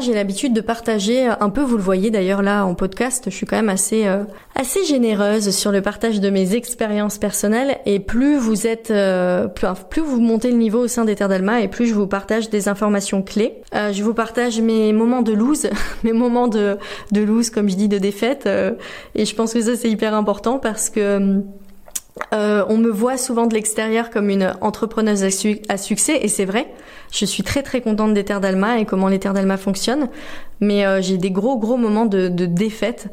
j'ai 0.00 0.12
l'habitude 0.12 0.52
de 0.52 0.60
partager 0.60 1.26
un 1.26 1.48
peu, 1.48 1.62
vous 1.62 1.78
le 1.78 1.82
voyez 1.82 2.10
d'ailleurs 2.10 2.42
là 2.42 2.66
en 2.66 2.74
podcast, 2.74 3.24
je 3.26 3.34
suis 3.34 3.46
quand 3.46 3.56
même 3.56 3.70
assez 3.70 4.06
euh, 4.06 4.24
assez 4.56 4.84
généreuse 4.84 5.50
sur 5.50 5.72
le 5.72 5.80
partage 5.80 6.20
de 6.20 6.28
mes 6.28 6.54
expériences 6.54 7.16
personnelles 7.16 7.78
et 7.86 7.98
plus 8.00 8.36
vous 8.36 8.66
êtes 8.66 8.90
euh, 8.90 9.46
plus, 9.46 10.02
vous 10.02 10.20
montez 10.20 10.50
le 10.50 10.58
niveau 10.58 10.80
au 10.80 10.88
sein 10.88 11.04
des 11.06 11.16
et 11.62 11.68
plus 11.68 11.86
je 11.86 11.94
vous 11.94 12.08
partage 12.08 12.50
des 12.50 12.68
informations 12.68 13.22
clés. 13.22 13.62
je 13.72 14.02
vous 14.02 14.14
partage 14.14 14.60
mes 14.60 14.92
moments 14.92 15.22
de 15.22 15.32
lose, 15.32 15.70
mes 16.02 16.12
moments 16.12 16.48
de 16.48 16.76
de 17.12 17.20
lose 17.22 17.48
comme 17.48 17.70
je 17.70 17.76
dis 17.76 17.88
de 17.88 17.98
défaite 17.98 18.48
et 19.14 19.24
je 19.24 19.34
pense 19.34 19.54
que 19.54 19.62
ça 19.62 19.76
c'est 19.76 19.88
hyper 19.88 20.12
important 20.12 20.58
parce 20.58 20.90
que 20.90 21.40
euh, 22.32 22.64
on 22.68 22.76
me 22.76 22.90
voit 22.90 23.16
souvent 23.16 23.46
de 23.46 23.54
l'extérieur 23.54 24.10
comme 24.10 24.30
une 24.30 24.52
entrepreneuse 24.60 25.24
à, 25.68 25.76
succès 25.76 26.18
et 26.20 26.28
c'est 26.28 26.44
vrai. 26.44 26.72
Je 27.10 27.24
suis 27.24 27.42
très 27.42 27.62
très 27.62 27.80
contente 27.80 28.14
des 28.14 28.24
terres 28.24 28.40
d'Alma 28.40 28.78
et 28.78 28.84
comment 28.84 29.08
les 29.08 29.18
terres 29.18 29.34
d'Alma 29.34 29.56
fonctionnent, 29.56 30.08
mais 30.60 30.84
euh, 30.84 31.00
j'ai 31.00 31.16
des 31.16 31.30
gros 31.30 31.58
gros 31.58 31.76
moments 31.76 32.06
de, 32.06 32.28
défaite, 32.28 33.08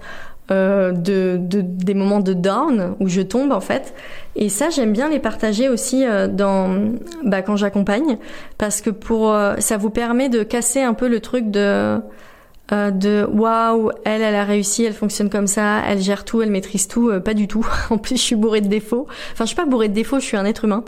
euh, 0.52 0.92
de, 0.92 1.38
des 1.40 1.94
moments 1.94 2.19
de 2.19 2.34
down 2.34 2.96
où 3.00 3.07
je 3.07 3.22
tombe 3.22 3.52
en 3.52 3.62
fait. 3.62 3.94
Et 4.36 4.50
ça 4.50 4.69
j'aime 4.69 4.92
bien 4.92 5.10
les 5.10 5.19
partager 5.19 5.69
aussi 5.69 6.04
dans 6.30 6.94
bah, 7.24 7.42
quand 7.42 7.56
j'accompagne 7.56 8.18
parce 8.57 8.81
que 8.81 8.90
pour 8.90 9.34
ça 9.60 9.78
vous 9.78 9.90
permet 9.90 10.30
de 10.30 10.44
casser 10.44 10.81
un 10.81 10.94
peu 10.94 11.07
le 11.07 11.22
truc 11.22 11.50
de 11.52 12.02
euh, 12.72 12.90
de 12.90 13.28
waouh, 13.32 13.92
elle, 14.06 14.22
elle 14.22 14.36
a 14.36 14.44
réussi, 14.44 14.84
elle 14.84 14.94
fonctionne 14.94 15.30
comme 15.30 15.46
ça, 15.46 15.84
elle 15.88 16.02
gère 16.02 16.26
tout, 16.26 16.42
elle 16.42 16.50
maîtrise 16.50 16.88
tout, 16.88 17.10
euh, 17.10 17.20
pas 17.20 17.36
du 17.36 17.48
tout. 17.48 17.66
en 17.90 17.98
plus, 17.98 18.18
je 18.18 18.22
suis 18.22 18.36
bourrée 18.36 18.62
de 18.62 18.68
défauts. 18.68 19.06
Enfin, 19.34 19.46
je 19.46 19.50
suis 19.50 19.56
pas 19.56 19.66
bourrée 19.66 19.88
de 19.88 19.94
défauts, 19.94 20.20
je 20.20 20.26
suis 20.26 20.38
un 20.38 20.46
être 20.46 20.66
humain. 20.66 20.84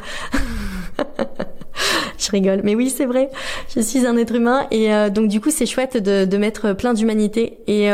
je 2.18 2.32
rigole, 2.32 2.62
mais 2.64 2.74
oui, 2.74 2.90
c'est 2.90 3.06
vrai. 3.06 3.30
Je 3.76 3.82
suis 3.82 4.08
un 4.08 4.18
être 4.18 4.34
humain 4.34 4.66
et 4.72 4.94
euh, 4.94 5.10
donc 5.10 5.28
du 5.28 5.40
coup, 5.40 5.52
c'est 5.52 5.68
chouette 5.68 5.98
de, 5.98 6.26
de 6.26 6.38
mettre 6.38 6.74
plein 6.74 6.94
d'humanité 6.94 7.60
et 7.68 7.92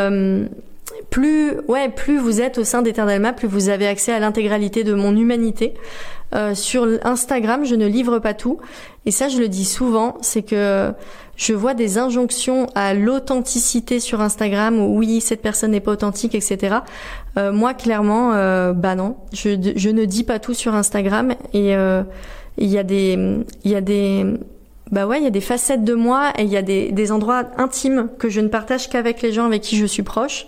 plus 1.09 1.53
ouais 1.67 1.89
plus 1.89 2.17
vous 2.17 2.41
êtes 2.41 2.57
au 2.57 2.63
sein 2.63 2.81
d'Eternalma, 2.81 3.33
plus 3.33 3.47
vous 3.47 3.69
avez 3.69 3.87
accès 3.87 4.13
à 4.13 4.19
l'intégralité 4.19 4.83
de 4.83 4.93
mon 4.93 5.15
humanité. 5.15 5.73
Euh, 6.33 6.55
sur 6.55 6.87
Instagram, 7.03 7.65
je 7.65 7.75
ne 7.75 7.85
livre 7.85 8.19
pas 8.19 8.33
tout, 8.33 8.57
et 9.05 9.11
ça 9.11 9.27
je 9.27 9.37
le 9.37 9.47
dis 9.47 9.65
souvent, 9.65 10.17
c'est 10.21 10.41
que 10.41 10.91
je 11.35 11.53
vois 11.53 11.73
des 11.73 11.97
injonctions 11.97 12.67
à 12.75 12.93
l'authenticité 12.93 13.99
sur 13.99 14.21
Instagram 14.21 14.79
où 14.79 14.97
oui 14.97 15.21
cette 15.21 15.41
personne 15.41 15.71
n'est 15.71 15.79
pas 15.79 15.91
authentique, 15.91 16.33
etc. 16.33 16.77
Euh, 17.37 17.51
moi 17.51 17.73
clairement, 17.73 18.33
euh, 18.33 18.73
bah 18.73 18.95
non, 18.95 19.15
je, 19.31 19.49
ne 19.89 20.05
dis 20.05 20.23
pas 20.23 20.39
tout 20.39 20.53
sur 20.53 20.73
Instagram 20.73 21.33
et 21.53 21.73
il 22.57 22.67
y 22.69 22.77
a 22.77 22.83
des 22.83 23.43
il 23.63 23.71
y 23.71 23.75
a 23.75 23.81
des 23.81 24.25
bah 24.91 25.07
ouais, 25.07 25.19
il 25.19 25.23
y 25.23 25.27
a 25.27 25.31
des 25.31 25.41
facettes 25.41 25.83
de 25.83 25.93
moi 25.93 26.31
et 26.37 26.43
il 26.43 26.49
y 26.49 26.57
a 26.57 26.61
des, 26.61 26.91
des 26.91 27.11
endroits 27.11 27.43
intimes 27.57 28.09
que 28.19 28.29
je 28.29 28.41
ne 28.41 28.47
partage 28.47 28.89
qu'avec 28.89 29.21
les 29.21 29.31
gens 29.31 29.45
avec 29.45 29.61
qui 29.61 29.77
je 29.77 29.85
suis 29.85 30.03
proche. 30.03 30.45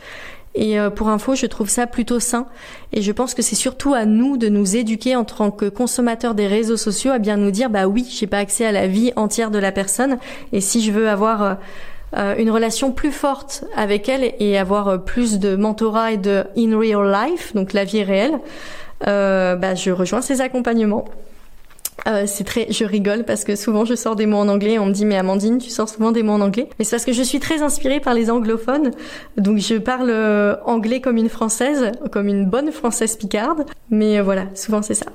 Et 0.55 0.79
euh, 0.79 0.89
pour 0.89 1.09
info, 1.09 1.35
je 1.35 1.45
trouve 1.45 1.69
ça 1.69 1.85
plutôt 1.85 2.19
sain. 2.19 2.47
Et 2.93 3.01
je 3.01 3.11
pense 3.11 3.33
que 3.33 3.41
c'est 3.41 3.55
surtout 3.55 3.93
à 3.93 4.05
nous 4.05 4.37
de 4.37 4.47
nous 4.47 4.75
éduquer 4.75 5.15
en 5.15 5.25
tant 5.25 5.51
que 5.51 5.65
consommateurs 5.65 6.33
des 6.33 6.47
réseaux 6.47 6.77
sociaux 6.77 7.11
à 7.11 7.19
bien 7.19 7.37
nous 7.37 7.51
dire, 7.51 7.69
bah 7.69 7.87
oui, 7.87 8.07
j'ai 8.09 8.27
pas 8.27 8.37
accès 8.37 8.65
à 8.65 8.71
la 8.71 8.87
vie 8.87 9.11
entière 9.15 9.51
de 9.51 9.59
la 9.59 9.71
personne. 9.71 10.17
Et 10.53 10.61
si 10.61 10.81
je 10.81 10.91
veux 10.91 11.09
avoir 11.09 11.43
euh, 11.43 11.53
euh, 12.17 12.35
une 12.37 12.49
relation 12.49 12.91
plus 12.91 13.11
forte 13.11 13.65
avec 13.75 14.07
elle 14.07 14.33
et 14.39 14.57
avoir 14.57 15.03
plus 15.03 15.39
de 15.39 15.55
mentorat 15.55 16.13
et 16.13 16.17
de 16.17 16.45
in 16.57 16.77
real 16.77 17.11
life, 17.11 17.53
donc 17.53 17.73
la 17.73 17.83
vie 17.83 18.03
réelle, 18.03 18.39
bah 19.01 19.75
je 19.75 19.91
rejoins 19.91 20.21
ces 20.21 20.41
accompagnements. 20.41 21.05
Euh, 22.07 22.25
c'est 22.27 22.43
très, 22.43 22.67
je 22.71 22.85
rigole 22.85 23.23
parce 23.23 23.43
que 23.43 23.55
souvent 23.55 23.85
je 23.85 23.95
sors 23.95 24.15
des 24.15 24.25
mots 24.25 24.37
en 24.37 24.47
anglais 24.47 24.73
et 24.73 24.79
on 24.79 24.85
me 24.85 24.91
dit 24.91 25.05
mais 25.05 25.17
Amandine 25.17 25.57
tu 25.57 25.69
sors 25.69 25.89
souvent 25.89 26.11
des 26.11 26.23
mots 26.23 26.33
en 26.33 26.41
anglais. 26.41 26.69
Mais 26.77 26.85
c'est 26.85 26.95
parce 26.95 27.05
que 27.05 27.13
je 27.13 27.23
suis 27.23 27.39
très 27.39 27.61
inspirée 27.61 27.99
par 27.99 28.13
les 28.13 28.29
anglophones, 28.29 28.91
donc 29.37 29.57
je 29.57 29.75
parle 29.75 30.09
euh, 30.09 30.55
anglais 30.65 31.01
comme 31.01 31.17
une 31.17 31.29
française, 31.29 31.91
comme 32.11 32.27
une 32.27 32.45
bonne 32.45 32.71
française 32.71 33.15
picarde. 33.15 33.65
Mais 33.89 34.19
euh, 34.19 34.23
voilà, 34.23 34.45
souvent 34.53 34.81
c'est 34.81 34.93
ça. 34.93 35.07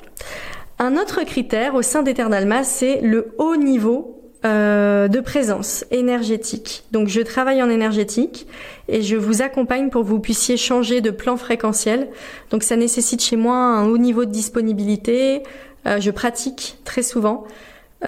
Un 0.78 0.96
autre 0.96 1.22
critère 1.24 1.74
au 1.74 1.82
sein 1.82 2.02
d'Eternalma, 2.02 2.64
c'est 2.64 3.00
le 3.02 3.34
haut 3.38 3.56
niveau 3.56 4.20
euh, 4.46 5.06
de 5.08 5.20
présence 5.20 5.84
énergétique. 5.90 6.84
Donc 6.92 7.08
je 7.08 7.20
travaille 7.20 7.62
en 7.62 7.68
énergétique 7.68 8.46
et 8.88 9.02
je 9.02 9.14
vous 9.16 9.42
accompagne 9.42 9.90
pour 9.90 10.02
que 10.02 10.06
vous 10.06 10.18
puissiez 10.18 10.56
changer 10.56 11.02
de 11.02 11.10
plan 11.10 11.36
fréquentiel. 11.36 12.08
Donc 12.50 12.62
ça 12.62 12.76
nécessite 12.76 13.22
chez 13.22 13.36
moi 13.36 13.56
un 13.56 13.86
haut 13.86 13.98
niveau 13.98 14.24
de 14.24 14.30
disponibilité, 14.30 15.42
je 15.86 16.10
pratique 16.10 16.78
très 16.84 17.02
souvent. 17.02 17.46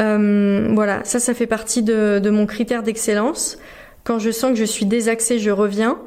Euh, 0.00 0.69
voilà, 0.73 1.00
ça, 1.05 1.21
ça 1.21 1.35
fait 1.35 1.47
partie 1.47 1.83
de, 1.83 2.31
mon 2.31 2.47
critère 2.47 2.83
d'excellence. 2.83 3.59
Quand 4.05 4.19
je 4.19 4.31
sens 4.31 4.50
que 4.50 4.57
je 4.57 4.64
suis 4.64 4.87
désaxée, 4.87 5.38
je 5.38 5.50
reviens. 5.50 5.99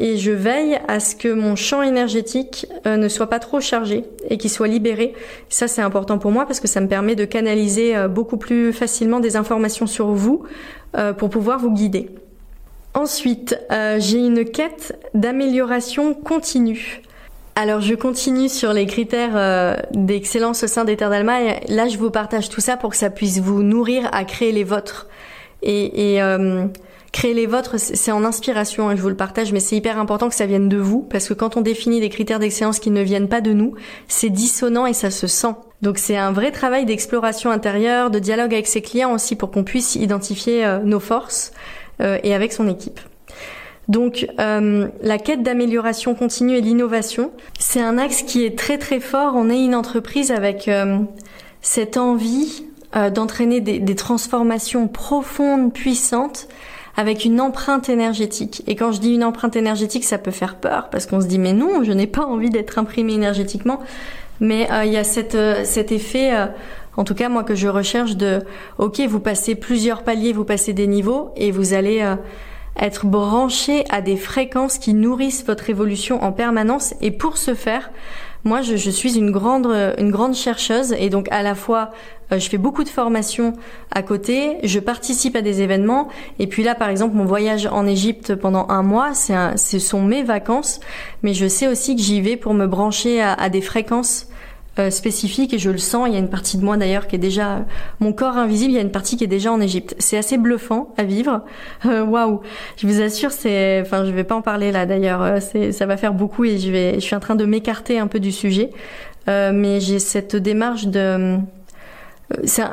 et 0.00 0.16
je 0.16 0.30
veille 0.30 0.78
à 0.86 1.00
ce 1.00 1.16
que 1.16 1.32
mon 1.32 1.56
champ 1.56 1.82
énergétique 1.82 2.66
euh, 2.86 2.96
ne 2.96 3.08
soit 3.08 3.28
pas 3.28 3.40
trop 3.40 3.60
chargé 3.60 4.04
et 4.30 4.38
qu'il 4.38 4.50
soit 4.50 4.68
libéré. 4.68 5.12
Ça 5.48 5.66
c'est 5.66 5.82
important 5.82 6.18
pour 6.18 6.30
moi 6.30 6.46
parce 6.46 6.60
que 6.60 6.68
ça 6.68 6.80
me 6.80 6.86
permet 6.86 7.16
de 7.16 7.24
canaliser 7.24 7.96
euh, 7.96 8.06
beaucoup 8.06 8.36
plus 8.36 8.72
facilement 8.72 9.18
des 9.18 9.34
informations 9.34 9.88
sur 9.88 10.12
vous 10.12 10.44
euh, 10.96 11.12
pour 11.12 11.30
pouvoir 11.30 11.58
vous 11.58 11.72
guider. 11.72 12.10
Ensuite, 12.94 13.56
j'ai 13.98 14.18
une 14.18 14.44
quête 14.44 14.98
d'amélioration 15.14 16.14
continue. 16.14 17.02
Alors 17.60 17.80
je 17.80 17.94
continue 17.96 18.48
sur 18.48 18.72
les 18.72 18.86
critères 18.86 19.82
d'excellence 19.92 20.62
au 20.62 20.68
sein 20.68 20.84
des 20.84 20.96
Terres 20.96 21.10
d'Alma 21.10 21.42
et 21.42 21.60
là 21.66 21.88
je 21.88 21.98
vous 21.98 22.10
partage 22.10 22.48
tout 22.50 22.60
ça 22.60 22.76
pour 22.76 22.90
que 22.90 22.96
ça 22.96 23.10
puisse 23.10 23.40
vous 23.40 23.64
nourrir 23.64 24.08
à 24.12 24.24
créer 24.24 24.52
les 24.52 24.62
vôtres. 24.62 25.08
Et, 25.62 26.14
et 26.14 26.22
Créer 27.12 27.32
les 27.32 27.46
vôtres, 27.46 27.80
c'est 27.80 28.12
en 28.12 28.22
inspiration, 28.24 28.88
hein, 28.88 28.96
je 28.96 29.00
vous 29.00 29.08
le 29.08 29.16
partage, 29.16 29.52
mais 29.52 29.60
c'est 29.60 29.76
hyper 29.76 29.98
important 29.98 30.28
que 30.28 30.34
ça 30.34 30.44
vienne 30.44 30.68
de 30.68 30.76
vous, 30.76 31.00
parce 31.00 31.26
que 31.26 31.34
quand 31.34 31.56
on 31.56 31.62
définit 31.62 32.00
des 32.00 32.10
critères 32.10 32.38
d'excellence 32.38 32.80
qui 32.80 32.90
ne 32.90 33.02
viennent 33.02 33.28
pas 33.28 33.40
de 33.40 33.52
nous, 33.52 33.74
c'est 34.08 34.28
dissonant 34.28 34.86
et 34.86 34.92
ça 34.92 35.10
se 35.10 35.26
sent. 35.26 35.54
Donc 35.80 35.96
c'est 35.96 36.18
un 36.18 36.32
vrai 36.32 36.50
travail 36.50 36.84
d'exploration 36.84 37.50
intérieure, 37.50 38.10
de 38.10 38.18
dialogue 38.18 38.52
avec 38.52 38.66
ses 38.66 38.82
clients 38.82 39.14
aussi, 39.14 39.36
pour 39.36 39.50
qu'on 39.50 39.64
puisse 39.64 39.94
identifier 39.94 40.66
euh, 40.66 40.80
nos 40.80 41.00
forces 41.00 41.52
euh, 42.02 42.18
et 42.22 42.34
avec 42.34 42.52
son 42.52 42.68
équipe. 42.68 43.00
Donc 43.88 44.28
euh, 44.38 44.88
la 45.00 45.18
quête 45.18 45.42
d'amélioration 45.42 46.14
continue 46.14 46.56
et 46.56 46.60
l'innovation, 46.60 47.32
c'est 47.58 47.80
un 47.80 47.98
axe 47.98 48.22
qui 48.22 48.44
est 48.44 48.56
très 48.56 48.78
très 48.78 49.00
fort. 49.00 49.32
On 49.34 49.48
est 49.48 49.62
une 49.62 49.74
entreprise 49.74 50.30
avec 50.30 50.70
cette 51.62 51.96
envie 51.96 52.64
d'entraîner 53.14 53.60
des, 53.60 53.94
transformations 53.94 54.88
profondes, 54.88 55.72
puissantes, 55.72 56.48
avec 56.96 57.24
une 57.24 57.40
empreinte 57.40 57.88
énergétique. 57.88 58.62
Et 58.66 58.76
quand 58.76 58.92
je 58.92 59.00
dis 59.00 59.14
une 59.14 59.24
empreinte 59.24 59.56
énergétique, 59.56 60.04
ça 60.04 60.18
peut 60.18 60.30
faire 60.30 60.56
peur 60.56 60.88
parce 60.90 61.06
qu'on 61.06 61.20
se 61.20 61.26
dit 61.26 61.38
mais 61.38 61.52
non, 61.52 61.82
je 61.82 61.92
n'ai 61.92 62.06
pas 62.06 62.24
envie 62.24 62.50
d'être 62.50 62.78
imprimé 62.78 63.14
énergétiquement. 63.14 63.80
Mais 64.40 64.70
euh, 64.70 64.84
il 64.84 64.92
y 64.92 64.96
a 64.96 65.04
cette, 65.04 65.34
euh, 65.34 65.64
cet 65.64 65.92
effet, 65.92 66.34
euh, 66.34 66.46
en 66.96 67.04
tout 67.04 67.14
cas 67.14 67.28
moi 67.28 67.44
que 67.44 67.54
je 67.54 67.68
recherche 67.68 68.16
de, 68.16 68.40
ok, 68.78 69.00
vous 69.08 69.20
passez 69.20 69.54
plusieurs 69.54 70.02
paliers, 70.02 70.32
vous 70.32 70.44
passez 70.44 70.72
des 70.72 70.86
niveaux 70.86 71.30
et 71.36 71.50
vous 71.50 71.74
allez 71.74 72.04
être 72.78 73.06
branché 73.06 73.84
à 73.90 74.00
des 74.00 74.16
fréquences 74.16 74.78
qui 74.78 74.94
nourrissent 74.94 75.44
votre 75.44 75.70
évolution 75.70 76.22
en 76.22 76.32
permanence. 76.32 76.94
Et 77.00 77.10
pour 77.10 77.36
ce 77.36 77.54
faire, 77.54 77.90
moi, 78.44 78.62
je, 78.62 78.76
suis 78.90 79.18
une 79.18 79.30
grande, 79.30 79.66
une 79.98 80.10
grande 80.10 80.34
chercheuse. 80.34 80.94
Et 80.98 81.10
donc 81.10 81.28
à 81.30 81.42
la 81.42 81.54
fois, 81.54 81.90
euh, 82.32 82.38
je 82.38 82.48
fais 82.48 82.58
beaucoup 82.58 82.84
de 82.84 82.88
formations 82.88 83.54
à 83.90 84.02
côté, 84.02 84.58
je 84.62 84.78
participe 84.78 85.36
à 85.36 85.42
des 85.42 85.60
événements. 85.60 86.08
Et 86.38 86.46
puis 86.46 86.62
là, 86.62 86.74
par 86.74 86.88
exemple, 86.88 87.16
mon 87.16 87.24
voyage 87.24 87.66
en 87.66 87.86
Égypte 87.86 88.34
pendant 88.34 88.66
un 88.68 88.82
mois, 88.82 89.12
ce 89.14 89.78
sont 89.78 90.02
mes 90.02 90.22
vacances, 90.22 90.80
mais 91.22 91.34
je 91.34 91.48
sais 91.48 91.66
aussi 91.66 91.96
que 91.96 92.02
j'y 92.02 92.20
vais 92.20 92.36
pour 92.36 92.54
me 92.54 92.66
brancher 92.66 93.20
à 93.20 93.48
des 93.48 93.60
fréquences 93.60 94.28
euh, 94.78 94.90
spécifique 94.90 95.52
et 95.52 95.58
je 95.58 95.70
le 95.70 95.78
sens. 95.78 96.06
Il 96.08 96.14
y 96.14 96.16
a 96.16 96.20
une 96.20 96.30
partie 96.30 96.56
de 96.56 96.64
moi 96.64 96.76
d'ailleurs 96.76 97.06
qui 97.06 97.16
est 97.16 97.18
déjà 97.18 97.64
mon 98.00 98.12
corps 98.12 98.36
invisible. 98.36 98.72
Il 98.72 98.76
y 98.76 98.78
a 98.78 98.82
une 98.82 98.92
partie 98.92 99.16
qui 99.16 99.24
est 99.24 99.28
déjà 99.28 99.52
en 99.52 99.60
Égypte. 99.60 99.94
C'est 99.98 100.16
assez 100.16 100.38
bluffant 100.38 100.94
à 100.96 101.04
vivre. 101.04 101.42
Euh, 101.86 102.04
waouh 102.04 102.40
Je 102.76 102.86
vous 102.86 103.00
assure, 103.00 103.30
c'est. 103.30 103.80
Enfin, 103.80 104.04
je 104.04 104.10
vais 104.10 104.24
pas 104.24 104.34
en 104.34 104.42
parler 104.42 104.72
là 104.72 104.84
d'ailleurs. 104.84 105.22
Euh, 105.22 105.38
c'est 105.40 105.72
ça 105.72 105.86
va 105.86 105.96
faire 105.96 106.12
beaucoup 106.12 106.44
et 106.44 106.58
je 106.58 106.70
vais. 106.70 106.94
Je 106.94 107.00
suis 107.00 107.14
en 107.14 107.20
train 107.20 107.36
de 107.36 107.44
m'écarter 107.44 107.98
un 107.98 108.08
peu 108.08 108.20
du 108.20 108.32
sujet, 108.32 108.70
mais 109.26 109.80
j'ai 109.80 110.00
cette 110.00 110.36
démarche 110.36 110.88
de. 110.88 111.38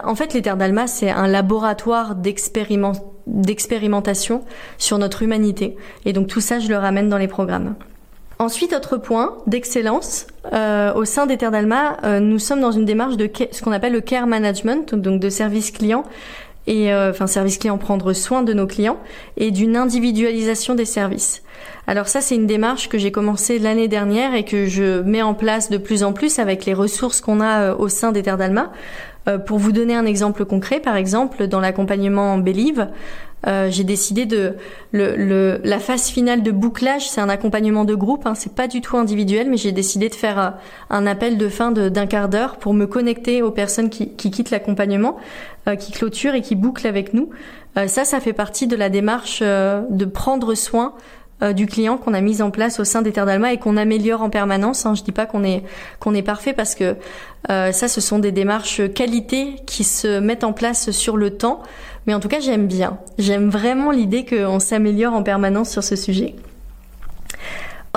En 0.03 0.15
fait, 0.15 0.33
les 0.33 0.41
Terres 0.41 0.57
d'Alma, 0.57 0.87
c'est 0.87 1.09
un 1.09 1.27
laboratoire 1.27 2.15
d'expérimentation 2.15 4.43
sur 4.77 4.97
notre 4.97 5.23
humanité. 5.23 5.77
Et 6.05 6.13
donc 6.13 6.27
tout 6.27 6.41
ça, 6.41 6.59
je 6.59 6.67
le 6.67 6.77
ramène 6.77 7.09
dans 7.09 7.17
les 7.17 7.27
programmes. 7.27 7.75
Ensuite, 8.37 8.73
autre 8.73 8.97
point 8.97 9.37
d'excellence, 9.47 10.27
euh, 10.51 10.93
au 10.93 11.05
sein 11.05 11.25
d'Alma, 11.25 11.97
euh, 12.03 12.19
nous 12.19 12.39
sommes 12.39 12.59
dans 12.59 12.71
une 12.71 12.83
démarche 12.83 13.15
de 13.15 13.29
ce 13.51 13.61
qu'on 13.61 13.71
appelle 13.71 13.93
le 13.93 14.01
care 14.01 14.27
management, 14.27 14.93
donc 14.93 15.21
de 15.21 15.29
service 15.29 15.71
client, 15.71 16.03
et 16.67 16.91
euh, 16.91 17.11
enfin 17.11 17.27
service 17.27 17.57
client, 17.57 17.77
prendre 17.77 18.11
soin 18.11 18.43
de 18.43 18.51
nos 18.51 18.67
clients, 18.67 18.97
et 19.37 19.51
d'une 19.51 19.77
individualisation 19.77 20.75
des 20.75 20.83
services. 20.83 21.43
Alors 21.87 22.09
ça, 22.09 22.19
c'est 22.19 22.35
une 22.35 22.47
démarche 22.47 22.89
que 22.89 22.97
j'ai 22.97 23.11
commencée 23.11 23.57
l'année 23.57 23.87
dernière 23.87 24.35
et 24.35 24.43
que 24.43 24.65
je 24.65 25.01
mets 25.01 25.21
en 25.21 25.33
place 25.33 25.69
de 25.69 25.77
plus 25.77 26.03
en 26.03 26.11
plus 26.11 26.37
avec 26.37 26.65
les 26.65 26.73
ressources 26.73 27.21
qu'on 27.21 27.39
a 27.39 27.73
au 27.73 27.87
sein 27.87 28.11
des 28.11 28.21
d'Alma. 28.21 28.73
Pour 29.45 29.57
vous 29.57 29.71
donner 29.71 29.95
un 29.95 30.05
exemple 30.05 30.45
concret, 30.45 30.79
par 30.79 30.95
exemple, 30.95 31.47
dans 31.47 31.59
l'accompagnement 31.59 32.37
Believe, 32.37 32.87
euh, 33.47 33.69
j'ai 33.69 33.83
décidé 33.83 34.25
de 34.25 34.55
le, 34.91 35.15
le, 35.15 35.61
la 35.63 35.79
phase 35.79 36.07
finale 36.07 36.41
de 36.41 36.51
bouclage, 36.51 37.07
c'est 37.07 37.21
un 37.21 37.29
accompagnement 37.29 37.85
de 37.85 37.93
groupe, 37.93 38.25
hein, 38.25 38.33
c'est 38.33 38.55
pas 38.55 38.67
du 38.67 38.81
tout 38.81 38.97
individuel, 38.97 39.49
mais 39.49 39.57
j'ai 39.57 39.71
décidé 39.71 40.09
de 40.09 40.15
faire 40.15 40.39
euh, 40.39 40.49
un 40.89 41.05
appel 41.05 41.37
de 41.37 41.47
fin 41.47 41.71
d'un 41.71 42.07
quart 42.07 42.27
d'heure 42.27 42.57
pour 42.57 42.73
me 42.73 42.87
connecter 42.87 43.43
aux 43.43 43.51
personnes 43.51 43.89
qui, 43.89 44.09
qui 44.09 44.31
quittent 44.31 44.49
l'accompagnement, 44.49 45.17
euh, 45.67 45.75
qui 45.75 45.91
clôturent 45.91 46.33
et 46.33 46.41
qui 46.41 46.55
bouclent 46.55 46.87
avec 46.87 47.13
nous. 47.13 47.29
ça, 47.87 48.05
ça 48.05 48.19
fait 48.19 48.33
partie 48.33 48.67
de 48.67 48.75
la 48.75 48.89
démarche 48.89 49.41
de 49.41 50.05
prendre 50.05 50.55
soin 50.55 50.93
du 51.41 51.65
client 51.67 51.97
qu'on 51.97 52.13
a 52.13 52.21
mise 52.21 52.41
en 52.41 52.49
place 52.49 52.79
au 52.79 52.85
sein 52.85 53.03
Terres 53.03 53.25
d'Alma 53.25 53.51
et 53.51 53.57
qu'on 53.57 53.77
améliore 53.77 54.21
en 54.21 54.29
permanence. 54.29 54.85
Hein. 54.85 54.95
Je 54.95 55.03
dis 55.03 55.11
pas 55.11 55.25
qu'on 55.25 55.43
est 55.43 55.63
qu'on 55.99 56.13
est 56.13 56.21
parfait 56.21 56.53
parce 56.53 56.75
que 56.75 56.95
ça, 57.49 57.87
ce 57.87 58.01
sont 58.01 58.19
des 58.19 58.31
démarches 58.31 58.81
qualité 58.93 59.57
qui 59.65 59.83
se 59.83 60.19
mettent 60.19 60.43
en 60.43 60.53
place 60.53 60.91
sur 60.91 61.17
le 61.17 61.31
temps. 61.31 61.61
Mais 62.07 62.13
en 62.13 62.19
tout 62.19 62.27
cas, 62.27 62.39
j'aime 62.39 62.67
bien. 62.67 62.99
J'aime 63.17 63.49
vraiment 63.49 63.91
l'idée 63.91 64.25
qu'on 64.25 64.59
s'améliore 64.59 65.13
en 65.13 65.23
permanence 65.23 65.69
sur 65.69 65.83
ce 65.83 65.95
sujet. 65.95 66.35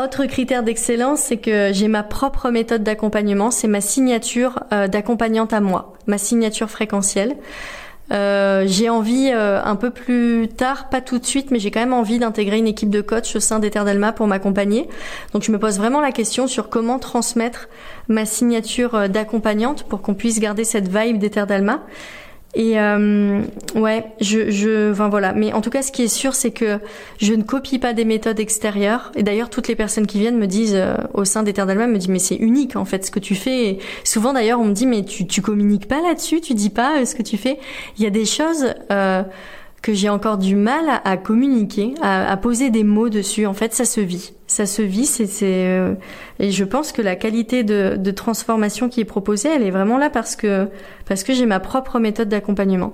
Autre 0.00 0.26
critère 0.26 0.62
d'excellence, 0.62 1.18
c'est 1.18 1.38
que 1.38 1.73
j'ai 1.73 1.88
ma 1.88 2.04
propre 2.04 2.50
méthode 2.50 2.85
d'accompagnement, 2.85 3.50
c'est 3.50 3.66
ma 3.66 3.80
signature 3.80 4.61
euh, 4.73 4.87
d'accompagnante 4.87 5.52
à 5.52 5.61
moi, 5.61 5.95
ma 6.07 6.18
signature 6.18 6.71
fréquentielle. 6.71 7.35
Euh, 8.10 8.64
j'ai 8.66 8.88
envie 8.88 9.30
euh, 9.32 9.62
un 9.62 9.76
peu 9.76 9.90
plus 9.90 10.48
tard, 10.48 10.88
pas 10.88 11.00
tout 11.00 11.18
de 11.18 11.26
suite, 11.26 11.50
mais 11.50 11.58
j'ai 11.58 11.70
quand 11.70 11.80
même 11.80 11.92
envie 11.92 12.18
d'intégrer 12.18 12.58
une 12.58 12.66
équipe 12.66 12.90
de 12.90 13.00
coach 13.00 13.36
au 13.36 13.40
sein 13.40 13.58
d'Eternalma 13.58 14.12
pour 14.12 14.26
m'accompagner. 14.26 14.88
Donc 15.32 15.42
je 15.42 15.52
me 15.52 15.58
pose 15.58 15.78
vraiment 15.78 16.00
la 16.00 16.12
question 16.12 16.46
sur 16.46 16.68
comment 16.68 16.98
transmettre 16.98 17.68
ma 18.08 18.24
signature 18.24 19.08
d'accompagnante 19.08 19.84
pour 19.84 20.00
qu'on 20.00 20.14
puisse 20.14 20.40
garder 20.40 20.64
cette 20.64 20.88
vibe 20.88 21.18
d'Eternalma. 21.18 21.82
Et 22.54 22.80
euh, 22.80 23.42
ouais, 23.74 24.06
je, 24.20 24.50
je, 24.50 24.90
enfin 24.90 25.08
voilà. 25.08 25.32
Mais 25.32 25.52
en 25.52 25.60
tout 25.60 25.70
cas, 25.70 25.82
ce 25.82 25.92
qui 25.92 26.02
est 26.02 26.08
sûr, 26.08 26.34
c'est 26.34 26.50
que 26.50 26.78
je 27.20 27.34
ne 27.34 27.42
copie 27.42 27.78
pas 27.78 27.92
des 27.92 28.04
méthodes 28.04 28.40
extérieures. 28.40 29.12
Et 29.16 29.22
d'ailleurs, 29.22 29.50
toutes 29.50 29.68
les 29.68 29.76
personnes 29.76 30.06
qui 30.06 30.18
viennent 30.18 30.38
me 30.38 30.46
disent 30.46 30.74
euh, 30.74 30.96
au 31.12 31.24
sein 31.24 31.42
des 31.42 31.52
Terres 31.52 31.66
d'Alma 31.66 31.86
me 31.86 31.98
disent 31.98 32.08
mais 32.08 32.18
c'est 32.18 32.36
unique 32.36 32.76
en 32.76 32.84
fait 32.84 33.04
ce 33.04 33.10
que 33.10 33.20
tu 33.20 33.34
fais. 33.34 33.66
Et 33.66 33.78
souvent 34.02 34.32
d'ailleurs, 34.32 34.60
on 34.60 34.64
me 34.64 34.72
dit 34.72 34.86
mais 34.86 35.04
tu 35.04 35.26
tu 35.26 35.42
communiques 35.42 35.88
pas 35.88 36.00
là-dessus, 36.00 36.40
tu 36.40 36.54
dis 36.54 36.70
pas 36.70 36.98
euh, 37.00 37.04
ce 37.04 37.14
que 37.14 37.22
tu 37.22 37.36
fais. 37.36 37.58
Il 37.98 38.04
y 38.04 38.06
a 38.06 38.10
des 38.10 38.24
choses. 38.24 38.66
Euh, 38.90 39.22
que 39.80 39.94
j'ai 39.94 40.08
encore 40.08 40.38
du 40.38 40.56
mal 40.56 41.00
à, 41.04 41.16
communiquer, 41.16 41.94
à, 42.02 42.36
poser 42.36 42.68
des 42.70 42.82
mots 42.82 43.08
dessus. 43.08 43.46
En 43.46 43.54
fait, 43.54 43.72
ça 43.72 43.84
se 43.84 44.00
vit. 44.00 44.32
Ça 44.58 44.66
se 44.66 44.82
vit, 44.82 45.06
c'est, 45.06 45.28
euh, 45.44 45.94
et 46.40 46.50
je 46.50 46.64
pense 46.64 46.90
que 46.90 47.00
la 47.00 47.14
qualité 47.14 47.62
de, 47.62 47.94
de, 47.96 48.10
transformation 48.10 48.88
qui 48.88 48.98
est 49.00 49.04
proposée, 49.04 49.48
elle 49.48 49.62
est 49.62 49.70
vraiment 49.70 49.98
là 49.98 50.10
parce 50.10 50.34
que 50.34 50.66
parce 51.06 51.22
que 51.22 51.32
j'ai 51.32 51.46
ma 51.46 51.60
propre 51.60 52.00
méthode 52.00 52.28
d'accompagnement. 52.28 52.92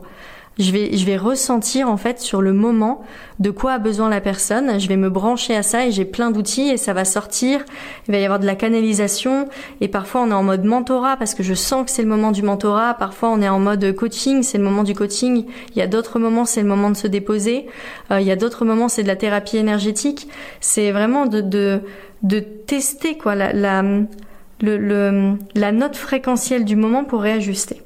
Je 0.56 0.70
vais, 0.70 0.96
je 0.96 1.04
vais 1.04 1.16
ressentir 1.16 1.90
en 1.90 1.96
fait 1.96 2.20
sur 2.20 2.40
le 2.40 2.52
moment 2.52 3.02
de 3.40 3.50
quoi 3.50 3.72
a 3.72 3.78
besoin 3.78 4.08
la 4.08 4.20
personne. 4.20 4.78
Je 4.78 4.88
vais 4.88 4.96
me 4.96 5.10
brancher 5.10 5.56
à 5.56 5.64
ça 5.64 5.84
et 5.84 5.90
j'ai 5.90 6.04
plein 6.04 6.30
d'outils 6.30 6.68
et 6.70 6.76
ça 6.76 6.92
va 6.92 7.04
sortir. 7.04 7.64
Il 8.06 8.12
va 8.12 8.18
y 8.18 8.24
avoir 8.24 8.38
de 8.38 8.46
la 8.46 8.54
canalisation 8.54 9.48
et 9.80 9.88
parfois 9.88 10.22
on 10.22 10.30
est 10.30 10.34
en 10.34 10.44
mode 10.44 10.64
mentorat 10.64 11.16
parce 11.16 11.34
que 11.34 11.42
je 11.42 11.54
sens 11.54 11.84
que 11.84 11.90
c'est 11.90 12.02
le 12.02 12.08
moment 12.08 12.30
du 12.30 12.42
mentorat. 12.42 12.94
Parfois 12.94 13.30
on 13.30 13.42
est 13.42 13.48
en 13.48 13.58
mode 13.58 13.96
coaching, 13.96 14.44
c'est 14.44 14.58
le 14.58 14.64
moment 14.64 14.84
du 14.84 14.94
coaching. 14.94 15.44
Il 15.74 15.78
y 15.78 15.82
a 15.82 15.88
d'autres 15.88 16.20
moments 16.20 16.44
c'est 16.44 16.62
le 16.62 16.68
moment 16.68 16.90
de 16.90 16.96
se 16.96 17.08
déposer. 17.08 17.66
Euh, 18.12 18.20
il 18.20 18.26
y 18.26 18.30
a 18.30 18.36
d'autres 18.36 18.64
moments 18.64 18.88
c'est 18.88 19.02
de 19.02 19.08
la 19.08 19.16
thérapie 19.16 19.56
énergétique. 19.56 20.28
C'est 20.60 20.92
vraiment 20.92 21.26
de, 21.26 21.40
de, 21.40 21.80
de 22.22 22.38
tester 22.38 23.18
quoi 23.18 23.34
la, 23.34 23.52
la, 23.52 23.82
le, 23.82 24.76
le, 24.78 25.32
la 25.56 25.72
note 25.72 25.96
fréquentielle 25.96 26.64
du 26.64 26.76
moment 26.76 27.02
pour 27.02 27.22
réajuster. 27.22 27.82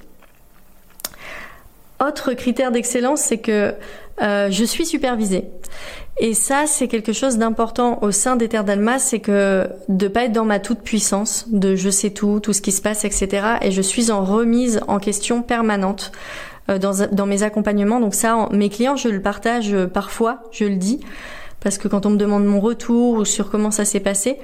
Autre 2.04 2.32
critère 2.34 2.70
d'excellence, 2.70 3.20
c'est 3.20 3.38
que 3.38 3.74
euh, 4.22 4.48
je 4.50 4.64
suis 4.64 4.86
supervisée. 4.86 5.44
Et 6.20 6.34
ça, 6.34 6.64
c'est 6.66 6.88
quelque 6.88 7.12
chose 7.12 7.38
d'important 7.38 8.02
au 8.02 8.10
sein 8.10 8.36
des 8.36 8.48
Terres 8.48 8.64
d'Alma, 8.64 8.98
c'est 8.98 9.20
que 9.20 9.68
de 9.88 10.08
pas 10.08 10.24
être 10.24 10.32
dans 10.32 10.44
ma 10.44 10.58
toute 10.58 10.80
puissance, 10.80 11.46
de 11.48 11.76
je 11.76 11.90
sais 11.90 12.10
tout, 12.10 12.40
tout 12.40 12.52
ce 12.52 12.60
qui 12.60 12.72
se 12.72 12.82
passe, 12.82 13.04
etc. 13.04 13.46
Et 13.62 13.70
je 13.70 13.82
suis 13.82 14.10
en 14.10 14.24
remise 14.24 14.80
en 14.88 14.98
question 14.98 15.42
permanente 15.42 16.10
euh, 16.68 16.78
dans, 16.78 17.06
dans 17.12 17.26
mes 17.26 17.42
accompagnements. 17.44 18.00
Donc 18.00 18.14
ça, 18.14 18.48
mes 18.52 18.68
clients, 18.68 18.96
je 18.96 19.08
le 19.08 19.20
partage 19.20 19.76
parfois, 19.92 20.42
je 20.50 20.64
le 20.64 20.76
dis, 20.76 21.00
parce 21.60 21.78
que 21.78 21.88
quand 21.88 22.06
on 22.06 22.10
me 22.10 22.16
demande 22.16 22.44
mon 22.44 22.60
retour 22.60 23.14
ou 23.18 23.24
sur 23.24 23.50
comment 23.50 23.70
ça 23.70 23.84
s'est 23.84 24.00
passé, 24.00 24.38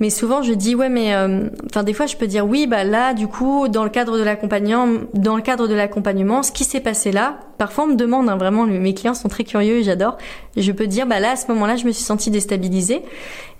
Mais 0.00 0.10
souvent, 0.10 0.42
je 0.42 0.52
dis 0.52 0.74
ouais, 0.74 0.88
mais 0.88 1.14
euh, 1.14 1.48
enfin 1.66 1.82
des 1.82 1.92
fois, 1.92 2.06
je 2.06 2.16
peux 2.16 2.26
dire 2.26 2.46
oui, 2.46 2.66
bah 2.66 2.84
là, 2.84 3.14
du 3.14 3.26
coup, 3.26 3.68
dans 3.68 3.84
le 3.84 3.90
cadre 3.90 4.16
de 4.16 4.22
l'accompagnement, 4.22 4.86
dans 5.14 5.36
le 5.36 5.42
cadre 5.42 5.66
de 5.66 5.74
l'accompagnement, 5.74 6.42
ce 6.42 6.52
qui 6.52 6.64
s'est 6.64 6.80
passé 6.80 7.10
là. 7.10 7.38
Parfois, 7.58 7.84
on 7.84 7.88
me 7.88 7.96
demande 7.96 8.28
hein, 8.28 8.36
vraiment, 8.36 8.64
mes 8.64 8.94
clients 8.94 9.14
sont 9.14 9.28
très 9.28 9.44
curieux 9.44 9.78
et 9.78 9.82
j'adore. 9.82 10.16
Je 10.56 10.70
peux 10.72 10.86
dire 10.86 11.06
bah 11.06 11.18
là, 11.18 11.32
à 11.32 11.36
ce 11.36 11.48
moment-là, 11.48 11.76
je 11.76 11.84
me 11.84 11.92
suis 11.92 12.04
sentie 12.04 12.30
déstabilisée. 12.30 13.02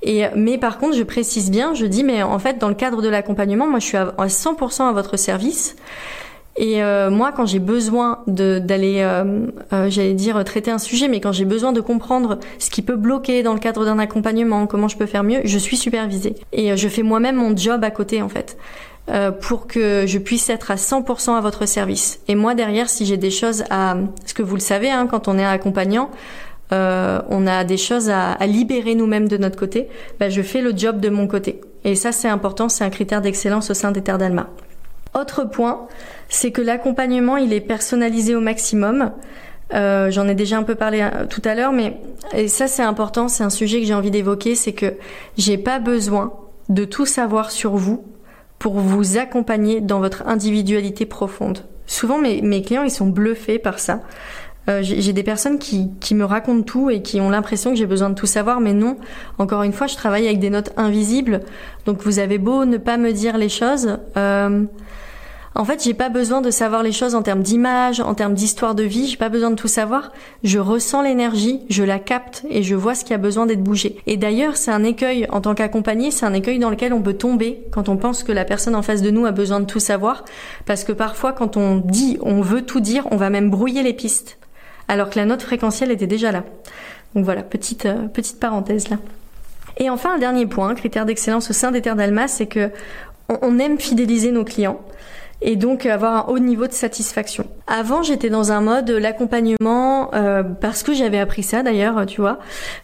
Et 0.03 0.25
mais 0.37 0.59
par 0.59 0.79
contre, 0.79 0.97
je 0.97 1.03
précise 1.03 1.51
bien, 1.51 1.75
je 1.75 1.87
dis 1.87 2.05
mais 2.05 2.23
en 2.23 2.39
fait, 2.39 2.59
dans 2.59 2.69
le 2.69 2.75
cadre 2.75 3.03
de 3.03 3.09
l'accompagnement, 3.09 3.67
moi, 3.67 3.81
je 3.81 3.87
suis 3.87 3.97
à 3.97 4.15
100% 4.19 4.89
à 4.89 4.93
votre 4.93 5.17
service. 5.17 5.77
Et 6.61 6.83
euh, 6.83 7.09
moi, 7.09 7.31
quand 7.31 7.47
j'ai 7.47 7.61
besoin 7.61 8.19
d'aller, 8.27 8.97
euh, 8.99 9.47
euh, 9.73 9.89
j'allais 9.89 10.15
dire 10.15 10.43
traiter 10.43 10.73
un 10.73 10.79
sujet, 10.79 11.07
mais 11.07 11.21
quand 11.21 11.31
j'ai 11.31 11.45
besoin 11.45 11.73
de 11.73 11.81
comprendre 11.81 12.41
ce 12.59 12.69
qui 12.69 12.83
peut 12.83 12.97
bloquer 12.97 13.45
dans 13.45 13.55
le 13.55 13.61
cadre 13.61 13.85
d'un 13.85 14.01
accompagnement, 14.01 14.67
comment 14.67 14.89
je 14.89 14.97
peux 14.97 15.07
faire 15.07 15.23
mieux, 15.23 15.41
je 15.45 15.57
suis 15.57 15.77
supervisée. 15.77 16.35
Et 16.53 16.77
je 16.77 16.89
fais 16.89 17.05
moi-même 17.05 17.37
mon 17.37 17.57
job 17.57 17.85
à 17.85 17.93
côté, 17.93 18.21
en 18.23 18.29
fait. 18.29 18.59
pour 19.41 19.69
que 19.69 20.05
je 20.07 20.19
puisse 20.19 20.51
être 20.51 20.71
à 20.71 20.75
100% 20.75 21.37
à 21.37 21.41
votre 21.41 21.65
service. 21.67 22.21
Et 22.29 22.35
moi 22.35 22.55
derrière, 22.55 22.91
si 22.91 23.07
j'ai 23.07 23.17
des 23.17 23.31
choses 23.31 23.65
à, 23.71 23.97
ce 24.27 24.35
que 24.35 24.43
vous 24.43 24.55
le 24.55 24.61
savez, 24.61 24.91
hein, 24.91 25.07
quand 25.07 25.29
on 25.29 25.39
est 25.39 25.47
accompagnant, 25.47 26.11
on 26.73 27.47
a 27.47 27.65
des 27.65 27.79
choses 27.79 28.11
à, 28.11 28.33
à 28.33 28.47
libérer 28.47 28.97
nous-mêmes 28.97 29.29
de 29.29 29.39
notre 29.39 29.57
côté, 29.57 29.89
bah, 30.19 30.29
je 30.29 30.43
fais 30.43 30.61
le 30.61 30.77
job 30.77 31.01
de 31.01 31.09
mon 31.09 31.27
côté. 31.29 31.61
Et 31.85 31.95
ça, 31.95 32.11
c'est 32.13 32.29
important, 32.29 32.69
c'est 32.69 32.85
un 32.85 32.91
critère 32.91 33.23
d'excellence 33.23 33.71
au 33.71 33.75
sein 33.75 33.93
des 33.93 34.03
Terres 34.03 34.19
d'Alma. 34.19 34.49
Autre 35.19 35.45
point, 35.45 35.89
c'est 36.29 36.53
que 36.53 36.63
l'accompagnement, 36.63 37.37
il 37.37 37.53
est 37.53 37.61
personnalisé 37.61 38.35
au 38.35 38.41
maximum. 38.41 39.11
Euh, 39.75 40.11
J'en 40.11 40.29
ai 40.29 40.35
déjà 40.35 40.59
un 40.59 40.63
peu 40.63 40.75
parlé 40.75 41.01
euh, 41.01 41.27
tout 41.27 41.43
à 41.45 41.55
l'heure, 41.55 41.73
mais 41.73 41.99
et 42.33 42.49
ça 42.49 42.69
c'est 42.69 42.83
important, 42.83 43.29
c'est 43.29 43.45
un 43.45 43.51
sujet 43.51 43.81
que 43.81 43.87
j'ai 43.87 43.95
envie 43.95 44.11
d'évoquer, 44.11 44.55
c'est 44.55 44.73
que 44.73 44.95
j'ai 45.37 45.59
pas 45.59 45.79
besoin 45.79 46.33
de 46.69 46.85
tout 46.85 47.05
savoir 47.05 47.51
sur 47.51 47.77
vous 47.77 48.05
pour 48.59 48.75
vous 48.75 49.19
accompagner 49.19 49.81
dans 49.81 49.99
votre 49.99 50.27
individualité 50.27 51.05
profonde. 51.05 51.65
Souvent 51.87 52.19
mes, 52.19 52.41
mes 52.41 52.63
clients 52.63 52.83
ils 52.83 52.91
sont 52.91 53.07
bluffés 53.07 53.59
par 53.59 53.79
ça. 53.79 54.01
Euh, 54.69 54.81
j'ai 54.83 55.15
des 55.15 55.23
personnes 55.23 55.59
qui, 55.59 55.91
qui 55.99 56.15
me 56.15 56.25
racontent 56.25 56.63
tout 56.63 56.91
et 56.91 57.01
qui 57.01 57.21
ont 57.21 57.31
l'impression 57.31 57.71
que 57.71 57.77
j'ai 57.77 57.87
besoin 57.87 58.11
de 58.11 58.15
tout 58.15 58.27
savoir, 58.27 58.61
mais 58.61 58.75
non. 58.75 58.99
Encore 59.39 59.63
une 59.63 59.73
fois, 59.73 59.87
je 59.87 59.97
travaille 59.97 60.27
avec 60.27 60.41
des 60.41 60.51
notes 60.51 60.73
invisibles, 60.77 61.41
donc 61.87 62.03
vous 62.03 62.19
avez 62.19 62.37
beau 62.37 62.67
ne 62.67 62.77
pas 62.77 62.99
me 62.99 63.13
dire 63.13 63.39
les 63.39 63.49
choses. 63.49 63.97
Euh, 64.19 64.65
en 65.59 65.65
fait, 65.65 65.83
j'ai 65.83 65.93
pas 65.93 66.09
besoin 66.09 66.41
de 66.41 66.53
savoir 66.53 66.85
les 66.85 66.93
choses 66.93 67.17
en 67.17 67.23
termes 67.23 67.43
d'image, 67.43 67.99
en 67.99 68.15
termes 68.15 68.35
d'histoire 68.35 68.77
de 68.77 68.85
vie, 68.85 69.09
j'ai 69.09 69.17
pas 69.17 69.29
besoin 69.29 69.51
de 69.51 69.57
tout 69.57 69.67
savoir. 69.67 70.13
Je 70.45 70.61
ressens 70.61 71.03
l'énergie, 71.03 71.63
je 71.69 71.83
la 71.83 71.99
capte 71.99 72.45
et 72.49 72.63
je 72.63 72.77
vois 72.77 72.95
ce 72.95 73.05
qui 73.05 73.13
a 73.13 73.19
besoin 73.19 73.45
d'être 73.45 73.65
bougé. 73.65 73.97
Et 74.07 74.17
d'ailleurs, 74.17 74.57
c'est 74.57 74.71
un 74.71 74.85
écueil 74.85 75.27
en 75.31 75.41
tant 75.41 75.57
qu'accompagné, 75.57 76.13
c'est 76.13 76.25
un 76.25 76.33
écueil 76.33 76.61
dans 76.61 76.71
lequel 76.71 76.93
on 76.93 77.03
peut 77.03 77.15
tomber 77.15 77.61
quand 77.73 77.89
on 77.89 77.97
pense 77.97 78.23
que 78.23 78.31
la 78.31 78.45
personne 78.45 78.77
en 78.77 78.83
face 78.83 79.03
de 79.03 79.11
nous 79.11 79.27
a 79.27 79.33
besoin 79.33 79.59
de 79.59 79.65
tout 79.65 79.81
savoir 79.81 80.25
parce 80.65 80.85
que 80.85 80.93
parfois 80.93 81.33
quand 81.33 81.57
on 81.57 81.79
dit, 81.79 82.19
on 82.23 82.41
veut 82.41 82.63
tout 82.63 82.79
dire, 82.79 83.09
on 83.11 83.17
va 83.17 83.29
même 83.29 83.51
brouiller 83.51 83.83
les 83.83 83.95
pistes 83.95 84.39
alors 84.87 85.11
que 85.11 85.19
la 85.19 85.25
note 85.25 85.43
fréquentielle 85.43 85.91
était 85.91 86.07
déjà 86.07 86.31
là. 86.31 86.45
Donc 87.17 87.25
voilà, 87.25 87.43
petite 87.43 87.85
euh, 87.85 88.07
petite 88.07 88.39
parenthèse 88.39 88.91
là. 88.91 88.99
Et 89.77 89.91
enfin, 89.91 90.15
un 90.15 90.19
dernier 90.19 90.47
point, 90.47 90.73
critère 90.77 91.05
d'excellence 91.05 91.51
au 91.51 91.53
sein 91.53 91.73
des 91.73 91.83
Terres 91.83 91.97
d'Alma, 91.97 92.29
c'est 92.29 92.47
que 92.47 92.71
on 93.29 93.59
aime 93.59 93.79
fidéliser 93.79 94.31
nos 94.31 94.45
clients 94.45 94.81
et 95.41 95.57
donc 95.57 95.87
avoir 95.87 96.15
un 96.15 96.33
haut 96.33 96.39
niveau 96.39 96.67
de 96.67 96.73
satisfaction. 96.73 97.47
Avant, 97.67 98.03
j'étais 98.03 98.31
dans 98.31 98.51
un 98.51 98.61
mode 98.61 98.91
l'accompagnement 98.91 100.13
euh, 100.15 100.43
parce 100.43 100.83
que 100.83 100.95
j'avais 100.95 101.19
appris 101.19 101.43
ça 101.43 101.63
d'ailleurs, 101.63 102.07
tu 102.07 102.21
vois. 102.21 102.39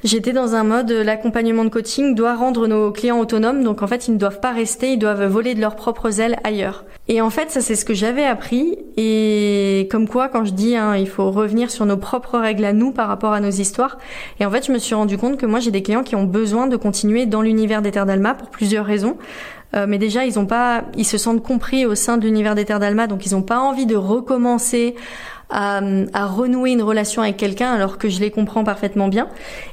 J'étais 0.04 0.32
dans 0.32 0.54
un 0.54 0.64
mode 0.64 0.90
l'accompagnement 0.90 1.64
de 1.64 1.70
coaching 1.70 2.14
doit 2.14 2.34
rendre 2.34 2.66
nos 2.66 2.92
clients 2.92 3.18
autonomes, 3.18 3.64
donc 3.64 3.82
en 3.82 3.87
fait, 3.87 4.08
ils 4.08 4.14
ne 4.14 4.18
doivent 4.18 4.40
pas 4.40 4.52
rester, 4.52 4.92
ils 4.92 4.99
doivent 4.99 5.25
voler 5.25 5.54
de 5.54 5.61
leurs 5.61 5.76
propres 5.76 6.20
ailes 6.20 6.38
ailleurs. 6.44 6.84
Et 7.08 7.20
en 7.20 7.30
fait, 7.30 7.50
ça 7.50 7.61
c'est 7.61 7.76
ce 7.76 7.84
que 7.84 7.94
j'avais 7.94 8.25
appris 8.25 8.78
et 8.96 9.88
comme 9.90 10.08
quoi 10.08 10.28
quand 10.28 10.44
je 10.44 10.52
dis 10.52 10.76
hein, 10.76 10.96
il 10.96 11.08
faut 11.08 11.30
revenir 11.30 11.70
sur 11.70 11.84
nos 11.87 11.96
propres 11.96 12.38
règles 12.38 12.64
à 12.64 12.73
nous 12.73 12.92
par 12.92 13.08
rapport 13.08 13.32
à 13.32 13.40
nos 13.40 13.50
histoires. 13.50 13.99
Et 14.40 14.46
en 14.46 14.50
fait, 14.50 14.66
je 14.66 14.73
me 14.73 14.78
suis 14.78 14.94
rendu 14.94 15.18
compte 15.18 15.37
que 15.37 15.46
moi 15.46 15.61
j'ai 15.61 15.70
des 15.70 15.82
clients 15.82 16.02
qui 16.02 16.16
ont 16.16 16.25
besoin 16.25 16.66
de 16.66 16.76
continuer 16.76 17.26
dans 17.26 17.42
l'univers 17.42 17.82
des 17.82 17.94
pour 18.38 18.50
plusieurs 18.50 18.87
raisons. 18.87 19.16
Euh, 19.74 19.86
mais 19.88 19.98
déjà, 19.98 20.24
ils 20.24 20.38
ont 20.38 20.46
pas, 20.46 20.84
ils 20.96 21.04
se 21.04 21.18
sentent 21.18 21.42
compris 21.42 21.86
au 21.86 21.94
sein 21.94 22.16
de 22.16 22.24
l'univers 22.24 22.54
des 22.54 22.64
Terres 22.64 22.80
d'Alma, 22.80 23.06
donc 23.06 23.26
ils 23.26 23.32
n'ont 23.32 23.42
pas 23.42 23.58
envie 23.58 23.86
de 23.86 23.96
recommencer 23.96 24.94
à, 25.50 25.80
à, 26.12 26.26
renouer 26.26 26.72
une 26.72 26.82
relation 26.82 27.22
avec 27.22 27.36
quelqu'un 27.36 27.72
alors 27.72 27.98
que 27.98 28.08
je 28.08 28.20
les 28.20 28.30
comprends 28.30 28.64
parfaitement 28.64 29.08
bien. 29.08 29.28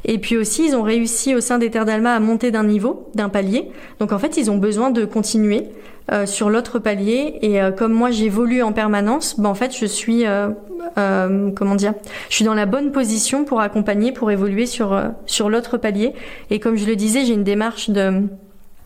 Et 0.06 0.18
puis 0.18 0.38
aussi, 0.38 0.68
ils 0.68 0.76
ont 0.76 0.84
réussi 0.84 1.36
au 1.36 1.42
sein 1.42 1.58
des 1.58 1.70
Terres 1.70 1.86
d'Alma 1.86 2.14
à 2.14 2.20
monter 2.20 2.52
d'un 2.52 2.64
niveau, 2.64 3.10
d'un 3.16 3.30
palier. 3.30 3.72
Donc 4.00 4.12
en 4.12 4.20
fait, 4.20 4.38
ils 4.38 4.52
ont 4.52 4.58
besoin 4.58 4.92
de 4.92 5.06
continuer 5.06 5.68
euh, 6.12 6.26
sur 6.26 6.50
l'autre 6.50 6.80
palier. 6.80 7.40
Et 7.42 7.62
euh, 7.62 7.72
comme 7.72 7.94
moi, 7.94 8.12
j'évolue 8.12 8.62
en 8.64 8.74
permanence, 8.74 9.40
ben 9.40 9.50
en 9.50 9.56
fait, 9.56 9.76
je 9.76 9.86
suis, 9.86 10.26
euh, 10.26 10.50
euh, 10.98 11.52
comment 11.56 11.76
dire, 11.76 11.94
je 12.30 12.36
suis 12.36 12.46
dans 12.46 12.54
la 12.54 12.66
bonne 12.66 12.92
position 12.92 13.46
pour 13.46 13.62
accompagner, 13.62 14.12
pour 14.12 14.32
évoluer 14.32 14.66
sur 14.66 15.00
sur 15.26 15.50
l'autre 15.50 15.78
palier. 15.78 16.14
Et 16.50 16.60
comme 16.60 16.76
je 16.76 16.86
le 16.86 16.96
disais, 16.96 17.24
j'ai 17.24 17.34
une 17.34 17.44
démarche 17.44 17.90
de 17.90 18.24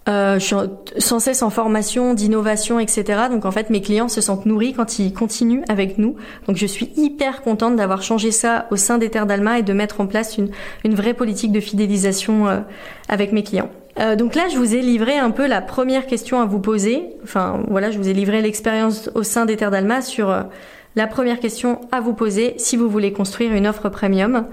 euh, 0.08 0.40
je 0.40 0.46
suis 0.46 0.56
sans 0.98 1.20
cesse 1.20 1.42
en 1.42 1.50
formation, 1.50 2.14
d'innovation, 2.14 2.80
etc. 2.80 3.24
Donc 3.32 3.46
en 3.46 3.52
fait, 3.52 3.70
mes 3.70 3.82
clients 3.82 4.08
se 4.08 4.22
sentent 4.22 4.46
nourris 4.46 4.74
quand 4.74 5.00
ils 5.00 5.14
continuent 5.14 5.64
avec 5.68 5.98
nous. 5.98 6.16
Donc 6.48 6.58
je 6.58 6.66
suis 6.66 6.92
hyper 6.96 7.42
contente 7.42 7.76
d'avoir 7.76 8.04
changé 8.04 8.32
ça 8.32 8.68
au 8.72 8.76
sein 8.76 8.98
des 8.98 9.10
Terres 9.10 9.26
d'Alma 9.26 9.60
et 9.60 9.64
de 9.64 9.74
mettre 9.74 10.02
en 10.02 10.08
place 10.08 10.38
une, 10.38 10.50
une 10.84 10.96
vraie 10.96 11.14
politique 11.14 11.52
de 11.52 11.60
fidélisation 11.60 12.48
euh, 12.48 12.60
avec 13.10 13.32
mes 13.32 13.44
clients. 13.44 13.70
Euh, 14.00 14.16
donc 14.16 14.36
là, 14.36 14.48
je 14.52 14.58
vous 14.58 14.76
ai 14.76 14.82
livré 14.82 15.18
un 15.18 15.32
peu 15.32 15.48
la 15.48 15.62
première 15.62 16.06
question 16.06 16.42
à 16.42 16.46
vous 16.46 16.60
poser. 16.60 17.04
Enfin, 17.24 17.64
voilà, 17.68 17.92
je 17.92 17.98
vous 17.98 18.10
ai 18.10 18.14
livré 18.14 18.42
l'expérience 18.42 19.10
au 19.16 19.24
sein 19.24 19.46
des 19.46 19.56
Terres 19.56 19.72
d'Alma 19.72 20.02
sur 20.02 20.30
euh, 20.30 20.44
la 20.96 21.08
première 21.08 21.40
question 21.40 21.82
à 21.92 22.02
vous 22.02 22.14
poser 22.14 22.56
si 22.58 22.76
vous 22.76 22.90
voulez 22.90 23.14
construire 23.14 23.54
une 23.54 23.68
offre 23.68 23.90
premium 23.90 24.46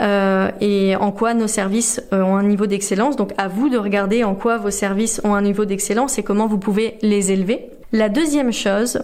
euh, 0.00 0.50
et 0.60 0.94
en 0.96 1.10
quoi 1.10 1.32
nos 1.32 1.46
services 1.46 2.02
euh, 2.12 2.22
ont 2.22 2.36
un 2.36 2.42
niveau 2.42 2.66
d'excellence. 2.66 3.16
Donc 3.16 3.32
à 3.38 3.48
vous 3.48 3.68
de 3.68 3.78
regarder 3.78 4.24
en 4.24 4.34
quoi 4.34 4.58
vos 4.58 4.70
services 4.70 5.20
ont 5.24 5.34
un 5.34 5.42
niveau 5.42 5.64
d'excellence 5.64 6.18
et 6.18 6.22
comment 6.22 6.46
vous 6.46 6.58
pouvez 6.58 6.98
les 7.02 7.32
élever. 7.32 7.70
La 7.92 8.08
deuxième 8.08 8.52
chose, 8.52 9.00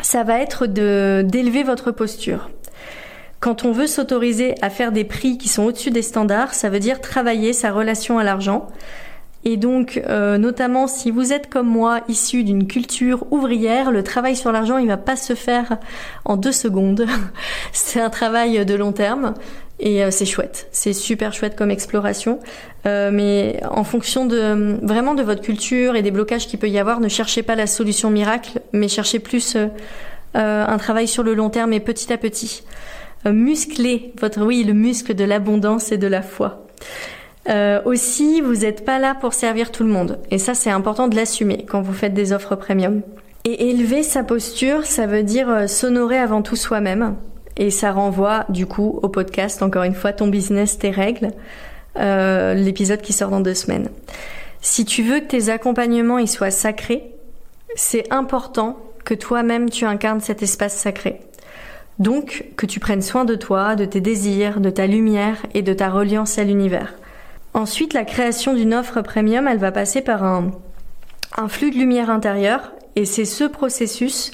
ça 0.00 0.22
va 0.22 0.38
être 0.40 0.66
d'élever 0.66 1.62
votre 1.62 1.90
posture. 1.90 2.48
Quand 3.40 3.64
on 3.64 3.72
veut 3.72 3.86
s'autoriser 3.86 4.54
à 4.62 4.70
faire 4.70 4.92
des 4.92 5.04
prix 5.04 5.38
qui 5.38 5.48
sont 5.48 5.64
au-dessus 5.64 5.90
des 5.90 6.02
standards, 6.02 6.54
ça 6.54 6.68
veut 6.68 6.78
dire 6.78 7.00
travailler 7.00 7.52
sa 7.52 7.70
relation 7.70 8.18
à 8.18 8.24
l'argent. 8.24 8.68
Et 9.44 9.56
donc, 9.56 10.02
euh, 10.06 10.36
notamment 10.36 10.86
si 10.86 11.10
vous 11.10 11.32
êtes 11.32 11.48
comme 11.48 11.66
moi, 11.66 12.00
issu 12.08 12.44
d'une 12.44 12.66
culture 12.66 13.24
ouvrière, 13.30 13.90
le 13.90 14.02
travail 14.02 14.36
sur 14.36 14.52
l'argent, 14.52 14.76
il 14.76 14.88
va 14.88 14.98
pas 14.98 15.16
se 15.16 15.34
faire 15.34 15.78
en 16.26 16.36
deux 16.36 16.52
secondes. 16.52 17.06
c'est 17.72 18.00
un 18.00 18.10
travail 18.10 18.64
de 18.66 18.74
long 18.74 18.92
terme. 18.92 19.32
Et 19.80 20.04
euh, 20.04 20.10
c'est 20.10 20.26
chouette, 20.26 20.68
c'est 20.72 20.92
super 20.92 21.32
chouette 21.32 21.56
comme 21.56 21.70
exploration. 21.70 22.38
Euh, 22.86 23.10
mais 23.10 23.60
en 23.68 23.82
fonction 23.82 24.26
de 24.26 24.78
vraiment 24.82 25.14
de 25.14 25.22
votre 25.22 25.40
culture 25.40 25.96
et 25.96 26.02
des 26.02 26.10
blocages 26.10 26.46
qu'il 26.46 26.58
peut 26.58 26.68
y 26.68 26.78
avoir, 26.78 27.00
ne 27.00 27.08
cherchez 27.08 27.42
pas 27.42 27.54
la 27.54 27.66
solution 27.66 28.10
miracle, 28.10 28.60
mais 28.72 28.88
cherchez 28.88 29.18
plus 29.18 29.56
euh, 29.56 29.68
un 30.34 30.78
travail 30.78 31.08
sur 31.08 31.22
le 31.22 31.34
long 31.34 31.48
terme 31.48 31.72
et 31.72 31.80
petit 31.80 32.12
à 32.12 32.18
petit. 32.18 32.62
muscler 33.24 34.12
votre 34.20 34.42
oui 34.42 34.64
le 34.64 34.74
muscle 34.74 35.14
de 35.14 35.24
l'abondance 35.24 35.92
et 35.92 35.98
de 35.98 36.06
la 36.06 36.22
foi. 36.22 36.66
aussi, 37.84 38.40
vous 38.42 38.56
n'êtes 38.56 38.84
pas 38.84 38.98
là 38.98 39.14
pour 39.14 39.32
servir 39.32 39.72
tout 39.72 39.82
le 39.82 39.90
monde. 39.90 40.18
Et 40.30 40.38
ça, 40.38 40.54
c'est 40.54 40.70
important 40.70 41.08
de 41.08 41.16
l'assumer 41.16 41.64
quand 41.66 41.80
vous 41.80 41.94
faites 41.94 42.14
des 42.14 42.32
offres 42.32 42.54
premium. 42.54 43.00
Et 43.44 43.70
élever 43.70 44.02
sa 44.02 44.22
posture, 44.22 44.84
ça 44.84 45.06
veut 45.06 45.22
dire 45.22 45.68
s'honorer 45.68 46.18
avant 46.18 46.42
tout 46.42 46.56
soi-même. 46.56 47.16
Et 47.60 47.70
ça 47.70 47.92
renvoie 47.92 48.46
du 48.48 48.64
coup 48.64 48.98
au 49.02 49.08
podcast, 49.10 49.62
encore 49.62 49.82
une 49.82 49.94
fois, 49.94 50.14
ton 50.14 50.28
business, 50.28 50.78
tes 50.78 50.90
règles, 50.90 51.30
euh, 51.98 52.54
l'épisode 52.54 53.02
qui 53.02 53.12
sort 53.12 53.28
dans 53.28 53.40
deux 53.40 53.54
semaines. 53.54 53.90
Si 54.62 54.86
tu 54.86 55.02
veux 55.02 55.20
que 55.20 55.26
tes 55.26 55.50
accompagnements 55.50 56.18
y 56.18 56.26
soient 56.26 56.50
sacrés, 56.50 57.12
c'est 57.76 58.10
important 58.10 58.78
que 59.04 59.12
toi-même 59.12 59.68
tu 59.68 59.84
incarnes 59.84 60.20
cet 60.20 60.42
espace 60.42 60.74
sacré. 60.74 61.20
Donc 61.98 62.46
que 62.56 62.64
tu 62.64 62.80
prennes 62.80 63.02
soin 63.02 63.26
de 63.26 63.34
toi, 63.34 63.76
de 63.76 63.84
tes 63.84 64.00
désirs, 64.00 64.60
de 64.60 64.70
ta 64.70 64.86
lumière 64.86 65.36
et 65.52 65.60
de 65.60 65.74
ta 65.74 65.90
reliance 65.90 66.38
à 66.38 66.44
l'univers. 66.44 66.94
Ensuite, 67.52 67.92
la 67.92 68.04
création 68.04 68.54
d'une 68.54 68.72
offre 68.72 69.02
premium, 69.02 69.46
elle 69.46 69.58
va 69.58 69.70
passer 69.70 70.00
par 70.00 70.24
un, 70.24 70.50
un 71.36 71.48
flux 71.48 71.70
de 71.70 71.76
lumière 71.76 72.08
intérieure 72.08 72.72
et 72.96 73.04
c'est 73.04 73.26
ce 73.26 73.44
processus 73.44 74.30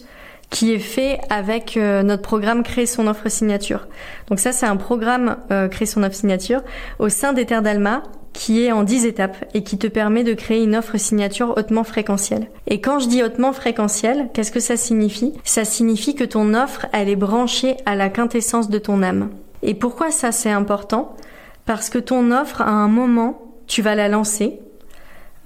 qui 0.50 0.72
est 0.72 0.78
fait 0.78 1.18
avec 1.28 1.76
euh, 1.76 2.02
notre 2.02 2.22
programme 2.22 2.62
Créer 2.62 2.86
son 2.86 3.06
offre 3.06 3.28
signature. 3.28 3.88
Donc 4.28 4.38
ça, 4.38 4.52
c'est 4.52 4.66
un 4.66 4.76
programme 4.76 5.36
euh, 5.50 5.68
Créer 5.68 5.86
son 5.86 6.02
offre 6.02 6.14
signature 6.14 6.62
au 6.98 7.08
sein 7.08 7.32
des 7.32 7.46
Terres 7.46 7.62
d'Alma 7.62 8.02
qui 8.36 8.62
est 8.62 8.72
en 8.72 8.82
10 8.82 9.06
étapes 9.06 9.44
et 9.54 9.62
qui 9.62 9.78
te 9.78 9.86
permet 9.86 10.22
de 10.22 10.34
créer 10.34 10.62
une 10.62 10.76
offre 10.76 10.98
signature 10.98 11.54
hautement 11.56 11.84
fréquentielle. 11.84 12.50
Et 12.66 12.82
quand 12.82 12.98
je 12.98 13.08
dis 13.08 13.22
hautement 13.22 13.54
fréquentielle, 13.54 14.28
qu'est-ce 14.34 14.52
que 14.52 14.60
ça 14.60 14.76
signifie? 14.76 15.32
Ça 15.42 15.64
signifie 15.64 16.14
que 16.14 16.24
ton 16.24 16.52
offre, 16.52 16.86
elle 16.92 17.08
est 17.08 17.16
branchée 17.16 17.78
à 17.86 17.96
la 17.96 18.10
quintessence 18.10 18.68
de 18.68 18.78
ton 18.78 19.02
âme. 19.02 19.30
Et 19.62 19.72
pourquoi 19.72 20.10
ça 20.10 20.32
c'est 20.32 20.50
important? 20.50 21.16
Parce 21.64 21.88
que 21.88 21.98
ton 21.98 22.30
offre, 22.30 22.60
à 22.60 22.70
un 22.70 22.88
moment, 22.88 23.42
tu 23.66 23.80
vas 23.80 23.94
la 23.94 24.08
lancer, 24.08 24.60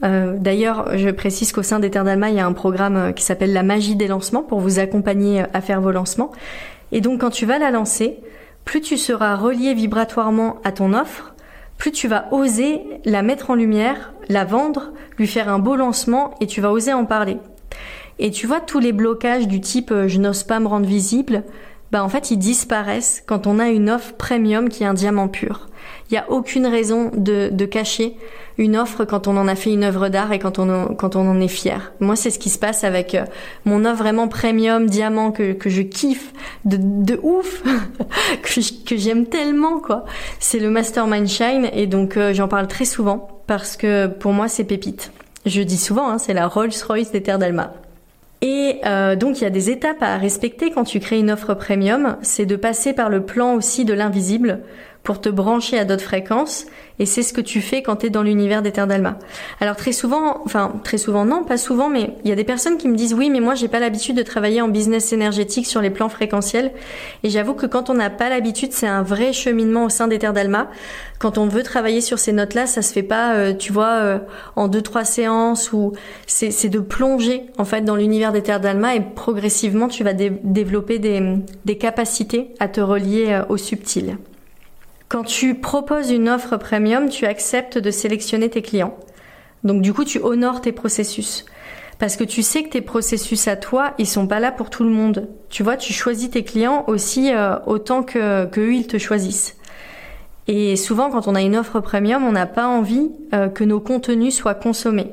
D'ailleurs, 0.03 0.97
je 0.97 1.11
précise 1.11 1.53
qu'au 1.53 1.63
sein 1.63 1.79
d'Alma, 1.79 2.31
il 2.31 2.37
y 2.37 2.41
a 2.41 2.47
un 2.47 2.55
programme 2.55 3.13
qui 3.13 3.23
s'appelle 3.23 3.53
la 3.53 3.63
magie 3.63 3.97
des 3.97 4.09
lancements 4.09 4.43
pour 4.43 4.61
vous 4.61 4.79
accompagner 4.79 5.45
à 5.53 5.61
faire 5.61 5.81
vos 5.81 5.91
lancements. 5.91 6.33
Et 6.91 7.01
donc, 7.01 7.21
quand 7.21 7.31
tu 7.31 7.45
vas 7.45 7.59
la 7.59 7.71
lancer, 7.71 8.19
plus 8.65 8.81
tu 8.81 8.97
seras 8.97 9.37
relié 9.37 9.75
vibratoirement 9.75 10.57
à 10.65 10.73
ton 10.73 10.95
offre, 10.95 11.35
plus 11.81 11.93
tu 11.93 12.09
vas 12.09 12.29
oser 12.31 12.83
la 13.05 13.23
mettre 13.23 13.51
en 13.51 13.55
lumière, 13.55 14.13
la 14.29 14.45
vendre, 14.45 14.93
lui 15.19 15.27
faire 15.27 15.49
un 15.49 15.59
beau 15.59 15.77
lancement 15.77 16.35
et 16.41 16.47
tu 16.47 16.61
vas 16.61 16.71
oser 16.71 16.93
en 16.93 17.07
parler. 17.07 17.39
Et 18.19 18.31
tu 18.31 18.47
vois 18.47 18.61
tous 18.61 18.81
les 18.81 18.93
blocages 18.93 19.49
du 19.49 19.63
type 19.63 19.91
euh, 19.91 20.07
je 20.07 20.19
n'ose 20.19 20.43
pas 20.43 20.61
me 20.61 20.69
rendre 20.69 20.87
visible, 20.87 21.43
bah 21.91 22.05
en 22.05 22.09
fait 22.11 22.31
ils 22.31 22.37
disparaissent 22.37 23.23
quand 23.27 23.47
on 23.47 23.59
a 23.59 23.71
une 23.71 23.89
offre 23.89 24.13
premium 24.13 24.69
qui 24.69 24.83
est 24.83 24.87
un 24.87 24.95
diamant 24.95 25.29
pur. 25.29 25.69
Il 26.11 26.13
n'y 26.13 26.19
a 26.19 26.31
aucune 26.31 26.67
raison 26.67 27.11
de, 27.15 27.49
de, 27.51 27.65
cacher 27.65 28.17
une 28.61 28.77
offre 28.77 29.07
quand 29.07 29.27
on 29.27 29.39
en 29.39 29.49
a 29.49 29.55
fait 29.55 29.73
une 29.73 29.85
œuvre 29.85 30.09
d'art 30.11 30.33
et 30.33 30.39
quand 30.39 30.59
on, 30.59 30.95
quand 30.95 31.17
on 31.17 31.27
en 31.27 31.41
est 31.41 31.49
fier. 31.49 31.93
Moi, 31.99 32.15
c'est 32.15 32.31
ce 32.31 32.39
qui 32.39 32.51
se 32.51 32.59
passe 32.59 32.85
avec 32.85 33.15
euh, 33.15 33.25
mon 33.65 33.87
offre 33.87 34.03
vraiment 34.03 34.29
premium, 34.29 34.87
diamant, 34.87 35.33
que, 35.33 35.55
que 35.55 35.71
je 35.71 35.81
kiffe 35.81 36.33
de, 36.67 36.77
de 36.79 37.19
ouf, 37.23 37.63
que 38.87 38.97
j'aime 38.97 39.27
tellement, 39.27 39.81
quoi. 39.81 40.05
C'est 40.39 40.59
le 40.59 40.69
Mastermind 40.69 41.27
Shine 41.27 41.71
et 41.73 41.87
donc 41.87 42.19
euh, 42.19 42.35
j'en 42.35 42.49
parle 42.49 42.69
très 42.69 42.85
souvent 42.85 43.43
parce 43.47 43.79
que 43.79 44.07
pour 44.07 44.33
moi, 44.33 44.47
c'est 44.47 44.65
pépite. 44.65 45.11
Je 45.47 45.63
dis 45.63 45.79
souvent, 45.79 46.11
hein, 46.11 46.19
c'est 46.19 46.35
la 46.35 46.47
Rolls-Royce 46.47 47.13
des 47.13 47.23
Terres 47.23 47.39
d'Alma. 47.39 47.73
Et 48.43 48.81
euh, 48.87 49.17
donc 49.17 49.39
il 49.39 49.45
y 49.45 49.47
a 49.47 49.51
des 49.51 49.71
étapes 49.71 50.03
à 50.03 50.17
respecter 50.17 50.71
quand 50.71 50.85
tu 50.85 50.99
crées 50.99 51.19
une 51.19 51.31
offre 51.31 51.55
premium, 51.55 52.17
c'est 52.23 52.47
de 52.47 52.57
passer 52.57 52.95
par 52.95 53.11
le 53.11 53.23
plan 53.25 53.55
aussi 53.55 53.85
de 53.85 53.93
l'invisible 53.93 54.61
pour 55.03 55.21
te 55.21 55.29
brancher 55.29 55.79
à 55.79 55.85
d'autres 55.85 56.05
fréquences 56.05 56.67
et 57.01 57.07
c'est 57.07 57.23
ce 57.23 57.33
que 57.33 57.41
tu 57.41 57.63
fais 57.63 57.83
quand 57.83 57.97
tu 57.97 58.07
es 58.07 58.11
dans 58.11 58.23
l'univers 58.23 58.63
terres 58.63 58.87
d'Alma. 58.87 59.19
Alors 59.59 59.75
très 59.75 59.93
souvent, 59.93 60.43
enfin 60.45 60.75
très 60.85 60.99
souvent 60.99 61.25
non, 61.25 61.45
pas 61.45 61.57
souvent, 61.57 61.89
mais 61.89 62.15
il 62.25 62.29
y 62.29 62.33
a 62.33 62.37
des 62.37 62.45
personnes 62.45 62.77
qui 62.77 62.89
me 62.89 62.95
disent 62.95 63.15
oui, 63.15 63.31
mais 63.31 63.41
moi 63.41 63.55
j'ai 63.55 63.69
pas 63.69 63.81
l'habitude 63.81 64.17
de 64.17 64.23
travailler 64.23 64.61
en 64.61 64.69
business 64.69 65.13
énergétique 65.15 65.67
sur 65.67 65.81
les 65.81 65.89
plans 65.89 66.11
fréquentiels. 66.11 66.73
Et 67.23 67.31
j'avoue 67.31 67.55
que 67.55 67.65
quand 67.65 67.89
on 67.89 67.95
n'a 67.95 68.11
pas 68.11 68.29
l'habitude, 68.29 68.73
c'est 68.73 68.87
un 68.87 69.03
vrai 69.03 69.33
cheminement 69.33 69.85
au 69.85 69.89
sein 69.89 70.09
terres 70.11 70.35
d'Alma. 70.35 70.69
Quand 71.19 71.39
on 71.39 71.47
veut 71.47 71.63
travailler 71.63 72.03
sur 72.03 72.19
ces 72.19 72.33
notes-là, 72.33 72.67
ça 72.67 72.83
se 72.83 72.93
fait 72.93 73.03
pas, 73.03 73.35
euh, 73.35 73.55
tu 73.55 73.73
vois, 73.73 73.95
euh, 73.95 74.19
en 74.57 74.69
deux 74.69 74.83
trois 74.83 75.05
séances 75.05 75.73
ou 75.73 75.93
c'est 76.27 76.69
de 76.69 76.81
plonger 76.81 77.47
en 77.57 77.65
fait 77.65 77.81
dans 77.81 77.97
l'univers 77.97 78.33
terres 78.43 78.61
d'Alma 78.61 78.95
et 78.95 79.01
progressivement 79.01 79.89
tu 79.89 80.05
vas 80.05 80.13
développer 80.13 80.99
des, 80.99 81.23
des 81.65 81.79
capacités 81.79 82.51
à 82.61 82.69
te 82.69 82.83
relier 82.83 83.29
euh, 83.31 83.43
au 83.49 83.57
subtil. 83.57 84.19
Quand 85.11 85.25
tu 85.25 85.57
proposes 85.57 86.13
une 86.13 86.29
offre 86.29 86.57
premium, 86.57 87.09
tu 87.09 87.27
acceptes 87.27 87.79
de 87.79 87.91
sélectionner 87.91 88.49
tes 88.49 88.63
clients. 88.63 88.97
Donc 89.65 89.83
du 89.83 89.93
coup, 89.93 90.05
tu 90.05 90.21
honores 90.21 90.61
tes 90.61 90.71
processus. 90.71 91.45
Parce 91.99 92.15
que 92.15 92.23
tu 92.23 92.45
sais 92.45 92.63
que 92.63 92.69
tes 92.69 92.81
processus 92.81 93.49
à 93.49 93.57
toi, 93.57 93.93
ils 93.99 94.07
sont 94.07 94.29
pas 94.29 94.39
là 94.39 94.53
pour 94.53 94.71
tout 94.71 94.85
le 94.85 94.91
monde. 94.91 95.29
Tu 95.49 95.65
vois, 95.65 95.77
tu 95.77 95.93
choisis 95.93 96.31
tes 96.31 96.45
clients 96.45 96.85
aussi 96.87 97.35
euh, 97.35 97.57
autant 97.67 98.05
que, 98.05 98.49
ils 98.71 98.87
te 98.87 98.99
choisissent. 98.99 99.57
Et 100.47 100.77
souvent, 100.77 101.11
quand 101.11 101.27
on 101.27 101.35
a 101.35 101.43
une 101.43 101.57
offre 101.57 101.81
premium, 101.81 102.25
on 102.25 102.33
n'a 102.33 102.47
pas 102.47 102.69
envie 102.69 103.11
euh, 103.35 103.49
que 103.49 103.65
nos 103.65 103.81
contenus 103.81 104.37
soient 104.37 104.55
consommés. 104.55 105.11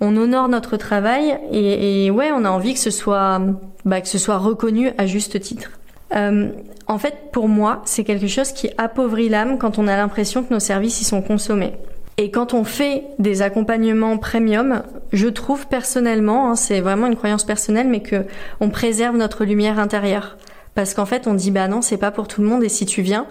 On 0.00 0.16
honore 0.16 0.48
notre 0.48 0.78
travail 0.78 1.38
et, 1.52 2.06
et, 2.06 2.10
ouais, 2.10 2.32
on 2.32 2.46
a 2.46 2.50
envie 2.50 2.72
que 2.72 2.80
ce 2.80 2.90
soit, 2.90 3.42
bah, 3.84 4.00
que 4.00 4.08
ce 4.08 4.16
soit 4.16 4.38
reconnu 4.38 4.90
à 4.96 5.04
juste 5.04 5.38
titre. 5.38 5.70
Euh, 6.14 6.50
en 6.86 6.98
fait, 6.98 7.30
pour 7.32 7.48
moi, 7.48 7.82
c'est 7.84 8.04
quelque 8.04 8.26
chose 8.26 8.52
qui 8.52 8.70
appauvrit 8.78 9.28
l'âme 9.28 9.58
quand 9.58 9.78
on 9.78 9.88
a 9.88 9.96
l'impression 9.96 10.42
que 10.42 10.52
nos 10.52 10.60
services 10.60 11.00
y 11.00 11.04
sont 11.04 11.22
consommés. 11.22 11.72
Et 12.18 12.30
quand 12.30 12.52
on 12.52 12.64
fait 12.64 13.04
des 13.18 13.40
accompagnements 13.40 14.18
premium, 14.18 14.82
je 15.12 15.28
trouve 15.28 15.66
personnellement, 15.66 16.50
hein, 16.50 16.56
c'est 16.56 16.80
vraiment 16.80 17.06
une 17.06 17.16
croyance 17.16 17.44
personnelle, 17.44 17.88
mais 17.88 18.00
que 18.00 18.26
on 18.60 18.68
préserve 18.68 19.16
notre 19.16 19.44
lumière 19.44 19.78
intérieure. 19.78 20.36
Parce 20.74 20.94
qu'en 20.94 21.06
fait, 21.06 21.26
on 21.26 21.34
dit 21.34 21.50
bah 21.50 21.68
non, 21.68 21.82
c'est 21.82 21.96
pas 21.96 22.10
pour 22.10 22.28
tout 22.28 22.42
le 22.42 22.48
monde. 22.48 22.62
Et 22.62 22.68
si 22.68 22.84
tu 22.84 23.02
viens, 23.02 23.26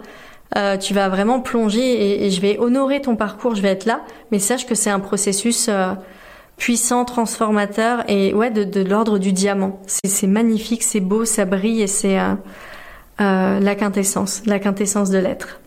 euh, 0.57 0.77
tu 0.77 0.93
vas 0.93 1.09
vraiment 1.09 1.39
plonger 1.39 2.25
et, 2.25 2.29
je 2.29 2.41
vais 2.41 2.57
honorer 2.59 3.01
ton 3.01 3.15
parcours, 3.15 3.55
je 3.55 3.61
vais 3.61 3.69
être 3.69 3.85
là. 3.85 4.01
Mais 4.31 4.39
sache 4.39 4.65
que 4.65 4.75
c'est 4.75 4.89
un 4.89 4.99
processus 4.99 5.67
euh, 5.69 5.93
puissant, 6.57 7.05
transformateur 7.05 8.03
et 8.09 8.33
ouais 8.33 8.51
de, 8.51 8.81
l'ordre 8.83 9.17
du 9.17 9.31
diamant. 9.31 9.79
C'est 9.87 10.27
magnifique, 10.27 10.83
c'est 10.83 10.99
beau, 10.99 11.25
ça 11.25 11.45
brille 11.45 11.81
et 11.81 11.87
c'est 11.87 12.19
euh, 12.19 12.33
euh, 13.21 13.59
la 13.59 13.75
quintessence, 13.75 14.41
la 14.45 14.59
quintessence 14.59 15.09
de 15.09 15.19
l'être. 15.19 15.61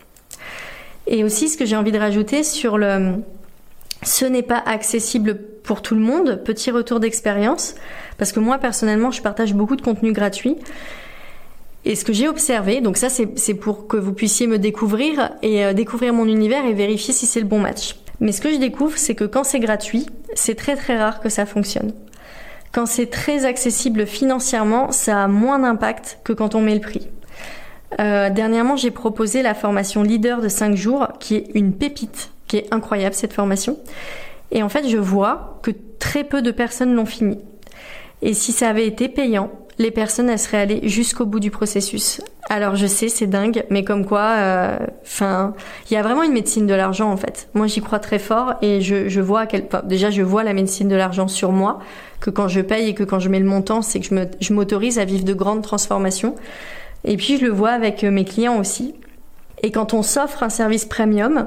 Et 1.07 1.25
aussi, 1.25 1.49
ce 1.49 1.57
que 1.57 1.65
j'ai 1.65 1.77
envie 1.77 1.93
de 1.93 1.99
rajouter 1.99 2.43
sur 2.43 2.79
le, 2.79 3.17
ce 4.03 4.25
n'est 4.25 4.43
pas 4.43 4.63
accessible 4.67 5.39
pour 5.63 5.83
tout 5.83 5.95
le 5.95 6.01
monde, 6.01 6.43
petit 6.45 6.71
retour 6.71 7.01
d'expérience, 7.01 7.75
parce 8.19 8.33
que 8.33 8.41
moi 8.41 8.59
personnellement, 8.59 9.11
je 9.11 9.23
partage 9.23 9.55
beaucoup 9.55 9.77
de 9.77 9.83
contenu 9.83 10.13
gratuit. 10.13 10.57
Et 11.87 11.97
ce 11.97 12.05
que 12.05 12.13
j'ai 12.13 12.29
observé, 12.29 12.81
donc 12.81 12.97
ça 12.97 13.09
c'est 13.11 13.55
pour 13.55 13.87
que 13.87 13.97
vous 13.97 14.13
puissiez 14.13 14.47
me 14.47 14.59
découvrir 14.59 15.33
et 15.43 15.65
euh, 15.65 15.73
découvrir 15.75 16.15
mon 16.15 16.27
univers 16.27 16.65
et 16.65 16.73
vérifier 16.73 17.13
si 17.13 17.27
c'est 17.27 17.41
le 17.41 17.47
bon 17.47 17.59
match. 17.59 17.97
Mais 18.21 18.33
ce 18.33 18.41
que 18.41 18.51
je 18.51 18.57
découvre, 18.57 18.97
c'est 18.97 19.15
que 19.15 19.25
quand 19.25 19.45
c'est 19.45 19.61
gratuit, 19.61 20.07
c'est 20.35 20.55
très 20.55 20.77
très 20.77 20.99
rare 20.99 21.21
que 21.21 21.29
ça 21.29 21.45
fonctionne. 21.45 21.93
Quand 22.73 22.87
c'est 22.87 23.07
très 23.07 23.45
accessible 23.45 24.07
financièrement, 24.07 24.91
ça 24.91 25.25
a 25.25 25.29
moins 25.29 25.59
d'impact 25.59 26.19
que 26.25 26.33
quand 26.33 26.55
on 26.55 26.61
met 26.61 26.75
le 26.75 26.81
prix. 26.81 27.09
Euh, 28.01 28.31
dernièrement, 28.31 28.77
j'ai 28.77 28.91
proposé 28.91 29.43
la 29.43 29.55
formation 29.55 30.03
leader 30.03 30.41
de 30.41 30.49
5 30.49 30.77
jours, 30.77 31.09
qui 31.21 31.37
est 31.37 31.47
une 31.55 31.73
pépite, 31.73 32.31
qui 32.47 32.57
est 32.59 32.73
incroyable 32.73 33.15
cette 33.15 33.33
formation. 33.33 33.79
Et 34.51 34.63
en 34.63 34.69
fait, 34.69 34.89
je 34.89 34.99
vois 34.99 35.59
que 35.63 35.71
très 35.99 36.25
peu 36.25 36.43
de 36.43 36.51
personnes 36.51 36.95
l'ont 36.95 37.07
fini. 37.07 37.39
Et 38.23 38.35
si 38.35 38.53
ça 38.53 38.69
avait 38.69 38.87
été 38.87 39.09
payant, 39.09 39.51
les 39.79 39.91
personnes 39.91 40.31
elles 40.31 40.39
seraient 40.39 40.59
allées 40.59 40.89
jusqu'au 40.89 41.27
bout 41.27 41.41
du 41.41 41.51
processus. 41.51 42.21
Alors 42.49 42.77
je 42.77 42.87
sais, 42.87 43.09
c'est 43.09 43.27
dingue, 43.27 43.65
mais 43.71 43.85
comme 43.85 44.07
quoi, 44.07 44.37
enfin, 45.03 45.55
euh, 45.57 45.61
il 45.91 45.95
y 45.95 45.97
a 45.97 46.03
vraiment 46.03 46.23
une 46.23 46.33
médecine 46.33 46.67
de 46.67 46.75
l'argent 46.75 47.11
en 47.11 47.17
fait. 47.17 47.49
Moi, 47.55 47.67
j'y 47.67 47.81
crois 47.81 47.99
très 47.99 48.19
fort 48.19 48.55
et 48.63 48.81
je, 48.81 49.09
je 49.09 49.21
vois 49.21 49.41
à 49.41 49.47
quel, 49.47 49.65
enfin, 49.67 49.83
déjà 49.85 50.11
je 50.11 50.23
vois 50.23 50.45
la 50.45 50.53
médecine 50.53 50.89
de 50.89 50.95
l'argent 50.95 51.27
sur 51.27 51.53
moi, 51.53 51.81
que 52.21 52.31
quand 52.31 52.49
je 52.49 52.61
paye 52.61 52.91
et 52.91 52.95
que 52.95 53.03
quand 53.03 53.19
je 53.19 53.29
mets 53.29 53.41
le 53.41 53.47
montant, 53.47 53.83
c'est 53.83 54.01
que 54.01 54.07
je 54.41 54.53
m'autorise 54.53 54.99
à 54.99 55.05
vivre 55.05 55.25
de 55.25 55.35
grandes 55.35 55.63
transformations. 55.63 56.37
Et 57.05 57.17
puis 57.17 57.39
je 57.39 57.45
le 57.45 57.51
vois 57.51 57.71
avec 57.71 58.03
euh, 58.03 58.11
mes 58.11 58.25
clients 58.25 58.59
aussi. 58.59 58.95
Et 59.63 59.71
quand 59.71 59.95
on 59.95 60.03
s'offre 60.03 60.43
un 60.43 60.49
service 60.49 60.85
premium, 60.85 61.45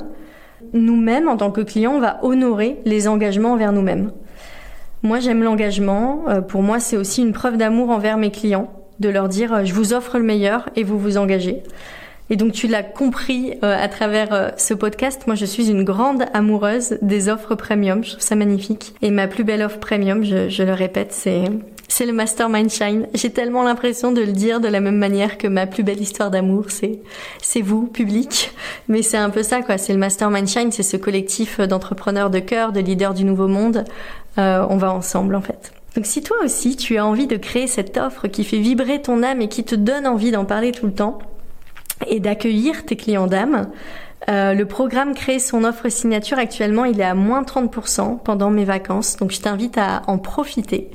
nous-mêmes, 0.73 1.27
en 1.27 1.37
tant 1.37 1.51
que 1.51 1.61
clients, 1.61 1.93
on 1.95 1.99
va 1.99 2.19
honorer 2.23 2.77
les 2.85 3.07
engagements 3.07 3.53
envers 3.53 3.71
nous-mêmes. 3.71 4.11
Moi, 5.03 5.19
j'aime 5.19 5.43
l'engagement. 5.43 6.23
Euh, 6.27 6.41
pour 6.41 6.63
moi, 6.63 6.79
c'est 6.79 6.97
aussi 6.97 7.21
une 7.21 7.33
preuve 7.33 7.57
d'amour 7.57 7.89
envers 7.89 8.17
mes 8.17 8.31
clients, 8.31 8.71
de 8.99 9.09
leur 9.09 9.29
dire 9.29 9.53
euh, 9.53 9.63
je 9.63 9.73
vous 9.73 9.93
offre 9.93 10.17
le 10.17 10.23
meilleur 10.23 10.69
et 10.75 10.83
vous 10.83 10.99
vous 10.99 11.17
engagez. 11.17 11.63
Et 12.29 12.35
donc 12.35 12.51
tu 12.51 12.67
l'as 12.67 12.83
compris 12.83 13.53
à 13.61 13.87
travers 13.87 14.51
ce 14.57 14.73
podcast, 14.73 15.27
moi 15.27 15.35
je 15.37 15.45
suis 15.45 15.69
une 15.69 15.85
grande 15.85 16.25
amoureuse 16.33 16.97
des 17.01 17.29
offres 17.29 17.55
premium, 17.55 18.03
je 18.03 18.09
trouve 18.09 18.21
ça 18.21 18.35
magnifique. 18.35 18.93
Et 19.01 19.11
ma 19.11 19.29
plus 19.29 19.45
belle 19.45 19.61
offre 19.61 19.79
premium, 19.79 20.25
je, 20.25 20.49
je 20.49 20.63
le 20.63 20.73
répète, 20.73 21.13
c'est 21.13 21.45
c'est 21.87 22.05
le 22.05 22.13
Mastermind 22.13 22.69
Shine. 22.69 23.07
J'ai 23.13 23.31
tellement 23.31 23.63
l'impression 23.63 24.11
de 24.11 24.21
le 24.21 24.31
dire 24.31 24.59
de 24.59 24.67
la 24.67 24.79
même 24.79 24.97
manière 24.97 25.37
que 25.37 25.47
ma 25.47 25.67
plus 25.67 25.83
belle 25.83 26.01
histoire 26.01 26.31
d'amour, 26.31 26.65
c'est 26.69 26.99
c'est 27.41 27.61
vous, 27.61 27.87
public. 27.87 28.51
Mais 28.87 29.01
c'est 29.01 29.17
un 29.17 29.29
peu 29.29 29.43
ça, 29.43 29.61
quoi. 29.61 29.77
C'est 29.77 29.93
le 29.93 29.99
Mastermind 29.99 30.47
Shine, 30.47 30.71
c'est 30.71 30.83
ce 30.83 30.97
collectif 30.97 31.59
d'entrepreneurs 31.59 32.29
de 32.29 32.39
cœur, 32.39 32.71
de 32.71 32.79
leaders 32.79 33.13
du 33.13 33.23
nouveau 33.23 33.47
monde. 33.47 33.85
Euh, 34.37 34.65
on 34.69 34.77
va 34.77 34.91
ensemble, 34.91 35.35
en 35.35 35.41
fait. 35.41 35.71
Donc 35.97 36.05
si 36.05 36.21
toi 36.21 36.37
aussi 36.43 36.75
tu 36.75 36.97
as 36.97 37.05
envie 37.07 37.25
de 37.25 37.37
créer 37.37 37.65
cette 37.65 37.97
offre 37.97 38.27
qui 38.27 38.43
fait 38.43 38.59
vibrer 38.59 39.01
ton 39.01 39.23
âme 39.23 39.41
et 39.41 39.47
qui 39.47 39.63
te 39.63 39.73
donne 39.73 40.05
envie 40.05 40.29
d'en 40.29 40.45
parler 40.45 40.71
tout 40.71 40.85
le 40.85 40.93
temps 40.93 41.17
et 42.05 42.19
d'accueillir 42.19 42.85
tes 42.85 42.95
clients 42.95 43.25
d'âme, 43.25 43.71
euh, 44.29 44.53
le 44.53 44.65
programme 44.67 45.15
Créer 45.15 45.39
son 45.39 45.63
offre 45.63 45.89
signature 45.89 46.37
actuellement 46.37 46.85
il 46.85 47.01
est 47.01 47.03
à 47.03 47.15
moins 47.15 47.41
30% 47.41 48.19
pendant 48.23 48.51
mes 48.51 48.63
vacances, 48.63 49.17
donc 49.17 49.31
je 49.31 49.41
t'invite 49.41 49.79
à 49.79 50.03
en 50.05 50.19
profiter. 50.19 50.91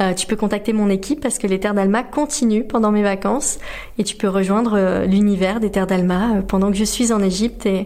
Euh, 0.00 0.14
tu 0.14 0.26
peux 0.26 0.36
contacter 0.36 0.72
mon 0.72 0.88
équipe 0.88 1.20
parce 1.20 1.38
que 1.38 1.46
les 1.46 1.60
Terres 1.60 1.74
d'Alma 1.74 2.02
continuent 2.02 2.66
pendant 2.66 2.90
mes 2.90 3.02
vacances 3.02 3.58
et 3.98 4.04
tu 4.04 4.16
peux 4.16 4.28
rejoindre 4.28 4.74
euh, 4.76 5.04
l'univers 5.04 5.60
des 5.60 5.70
Terres 5.70 5.86
d'Alma 5.86 6.36
euh, 6.36 6.42
pendant 6.42 6.70
que 6.70 6.76
je 6.76 6.84
suis 6.84 7.12
en 7.12 7.22
Égypte 7.22 7.66
et, 7.66 7.84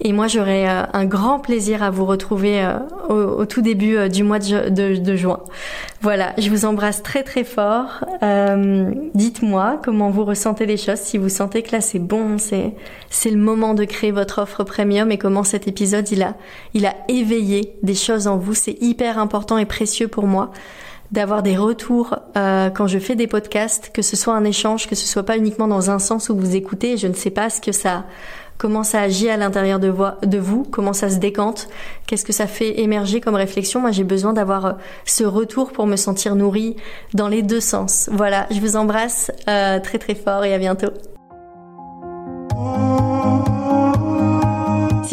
et 0.00 0.12
moi 0.12 0.26
j'aurai 0.26 0.66
un 0.66 1.04
grand 1.04 1.38
plaisir 1.38 1.84
à 1.84 1.90
vous 1.90 2.04
retrouver 2.04 2.68
au, 3.08 3.44
tout 3.46 3.62
début 3.62 4.08
du 4.08 4.24
mois 4.24 4.40
de, 4.40 5.16
juin. 5.16 5.38
Voilà, 6.00 6.32
je 6.36 6.50
vous 6.50 6.64
embrasse 6.64 7.00
très 7.04 7.22
très 7.22 7.44
fort. 7.44 8.04
Dites-moi 9.14 9.80
comment 9.84 10.10
vous 10.10 10.24
ressentez 10.24 10.66
les 10.66 10.76
choses, 10.76 10.98
si 10.98 11.16
vous 11.16 11.28
sentez 11.28 11.62
que 11.62 11.70
là 11.70 11.80
c'est 11.80 12.00
bon, 12.00 12.38
c'est 12.38 12.72
c'est 13.08 13.30
le 13.30 13.38
moment 13.38 13.74
de 13.74 13.84
créer 13.84 14.10
votre 14.10 14.42
offre 14.42 14.64
premium 14.64 15.12
et 15.12 15.16
comment 15.16 15.44
cet 15.44 15.68
épisode 15.68 16.10
il 16.10 16.24
a 16.24 16.34
il 16.74 16.86
a 16.86 16.94
éveillé 17.06 17.76
des 17.84 17.94
choses 17.94 18.26
en 18.26 18.36
vous. 18.36 18.54
C'est 18.54 18.82
hyper 18.82 19.20
important 19.20 19.58
et 19.58 19.64
précieux 19.64 20.08
pour 20.08 20.26
moi 20.26 20.50
d'avoir 21.12 21.42
des 21.42 21.56
retours 21.56 22.16
euh, 22.36 22.70
quand 22.70 22.86
je 22.86 22.98
fais 22.98 23.14
des 23.14 23.26
podcasts, 23.26 23.90
que 23.92 24.02
ce 24.02 24.16
soit 24.16 24.34
un 24.34 24.44
échange, 24.44 24.88
que 24.88 24.94
ce 24.94 25.06
soit 25.06 25.22
pas 25.22 25.36
uniquement 25.36 25.68
dans 25.68 25.90
un 25.90 25.98
sens 25.98 26.28
où 26.28 26.36
vous 26.36 26.56
écoutez. 26.56 26.96
Je 26.96 27.06
ne 27.06 27.14
sais 27.14 27.30
pas 27.30 27.50
ce 27.50 27.60
que 27.60 27.72
ça 27.72 28.04
comment 28.58 28.84
ça 28.84 29.00
agit 29.00 29.28
à 29.28 29.36
l'intérieur 29.36 29.78
de, 29.78 29.88
vous, 29.88 30.62
comment 30.64 30.92
ça 30.92 31.10
se 31.10 31.16
décante, 31.16 31.68
qu'est-ce 32.06 32.24
que 32.24 32.32
ça 32.32 32.46
fait 32.46 32.80
émerger 32.80 33.20
comme 33.20 33.34
réflexion. 33.34 33.80
Moi, 33.80 33.90
j'ai 33.90 34.04
besoin 34.04 34.32
d'avoir 34.32 34.66
euh, 34.66 34.72
ce 35.04 35.24
retour 35.24 35.72
pour 35.72 35.86
me 35.86 35.96
sentir 35.96 36.36
nourrie 36.36 36.76
dans 37.14 37.28
les 37.28 37.42
deux 37.42 37.60
sens. 37.60 38.08
Voilà, 38.12 38.46
je 38.50 38.60
vous 38.60 38.76
embrasse 38.76 39.30
euh, 39.48 39.80
très 39.80 39.98
très 39.98 40.14
fort 40.14 40.44
et 40.44 40.54
à 40.54 40.58
bientôt. 40.58 40.90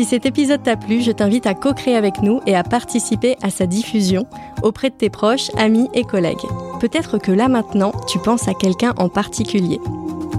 Si 0.02 0.08
cet 0.08 0.26
épisode 0.26 0.64
t'a 0.64 0.78
plu, 0.78 1.00
je 1.02 1.12
t'invite 1.12 1.46
à 1.46 1.54
co-créer 1.54 1.96
avec 1.96 2.24
nous 2.24 2.42
et 2.48 2.56
à 2.56 2.64
participer 2.64 3.38
à 3.44 3.52
sa 3.52 3.68
diffusion 3.68 4.26
auprès 4.64 4.90
de 4.90 4.96
tes 4.96 5.12
proches, 5.12 5.52
amis 5.58 5.90
et 5.94 6.04
collègues. 6.04 6.42
Peut-être 6.80 7.20
que 7.20 7.32
là 7.32 7.48
maintenant, 7.48 7.92
tu 8.08 8.18
penses 8.18 8.48
à 8.48 8.56
quelqu'un 8.56 8.96
en 8.98 9.10
particulier. 9.10 9.80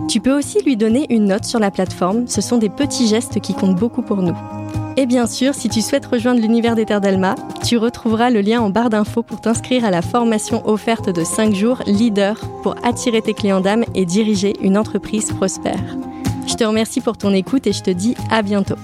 Tu 0.08 0.18
peux 0.18 0.36
aussi 0.36 0.60
lui 0.64 0.76
donner 0.76 1.06
une 1.10 1.26
note 1.26 1.44
sur 1.44 1.60
la 1.60 1.70
plateforme, 1.70 2.26
ce 2.26 2.40
sont 2.40 2.58
des 2.58 2.70
petits 2.70 3.06
gestes 3.06 3.38
qui 3.38 3.54
comptent 3.54 3.78
beaucoup 3.78 4.02
pour 4.02 4.16
nous. 4.16 4.34
Et 4.96 5.06
bien 5.06 5.28
sûr, 5.28 5.54
si 5.54 5.68
tu 5.68 5.80
souhaites 5.80 6.06
rejoindre 6.06 6.40
l'univers 6.40 6.74
d'Ether 6.74 6.98
d'Alma, 6.98 7.36
tu 7.64 7.76
retrouveras 7.76 8.30
le 8.30 8.40
lien 8.40 8.60
en 8.60 8.70
barre 8.70 8.90
d'infos 8.90 9.22
pour 9.22 9.40
t'inscrire 9.40 9.84
à 9.84 9.92
la 9.92 10.02
formation 10.02 10.68
offerte 10.68 11.08
de 11.08 11.22
5 11.22 11.54
jours 11.54 11.82
Leader 11.86 12.34
pour 12.64 12.74
attirer 12.82 13.22
tes 13.22 13.32
clients 13.32 13.60
d'âme 13.60 13.84
et 13.94 14.06
diriger 14.06 14.54
une 14.60 14.76
entreprise 14.76 15.30
prospère. 15.30 15.96
Je 16.48 16.54
te 16.54 16.64
remercie 16.64 17.00
pour 17.00 17.16
ton 17.16 17.32
écoute 17.32 17.68
et 17.68 17.72
je 17.72 17.82
te 17.84 17.90
dis 17.90 18.16
à 18.28 18.42
bientôt. 18.42 18.74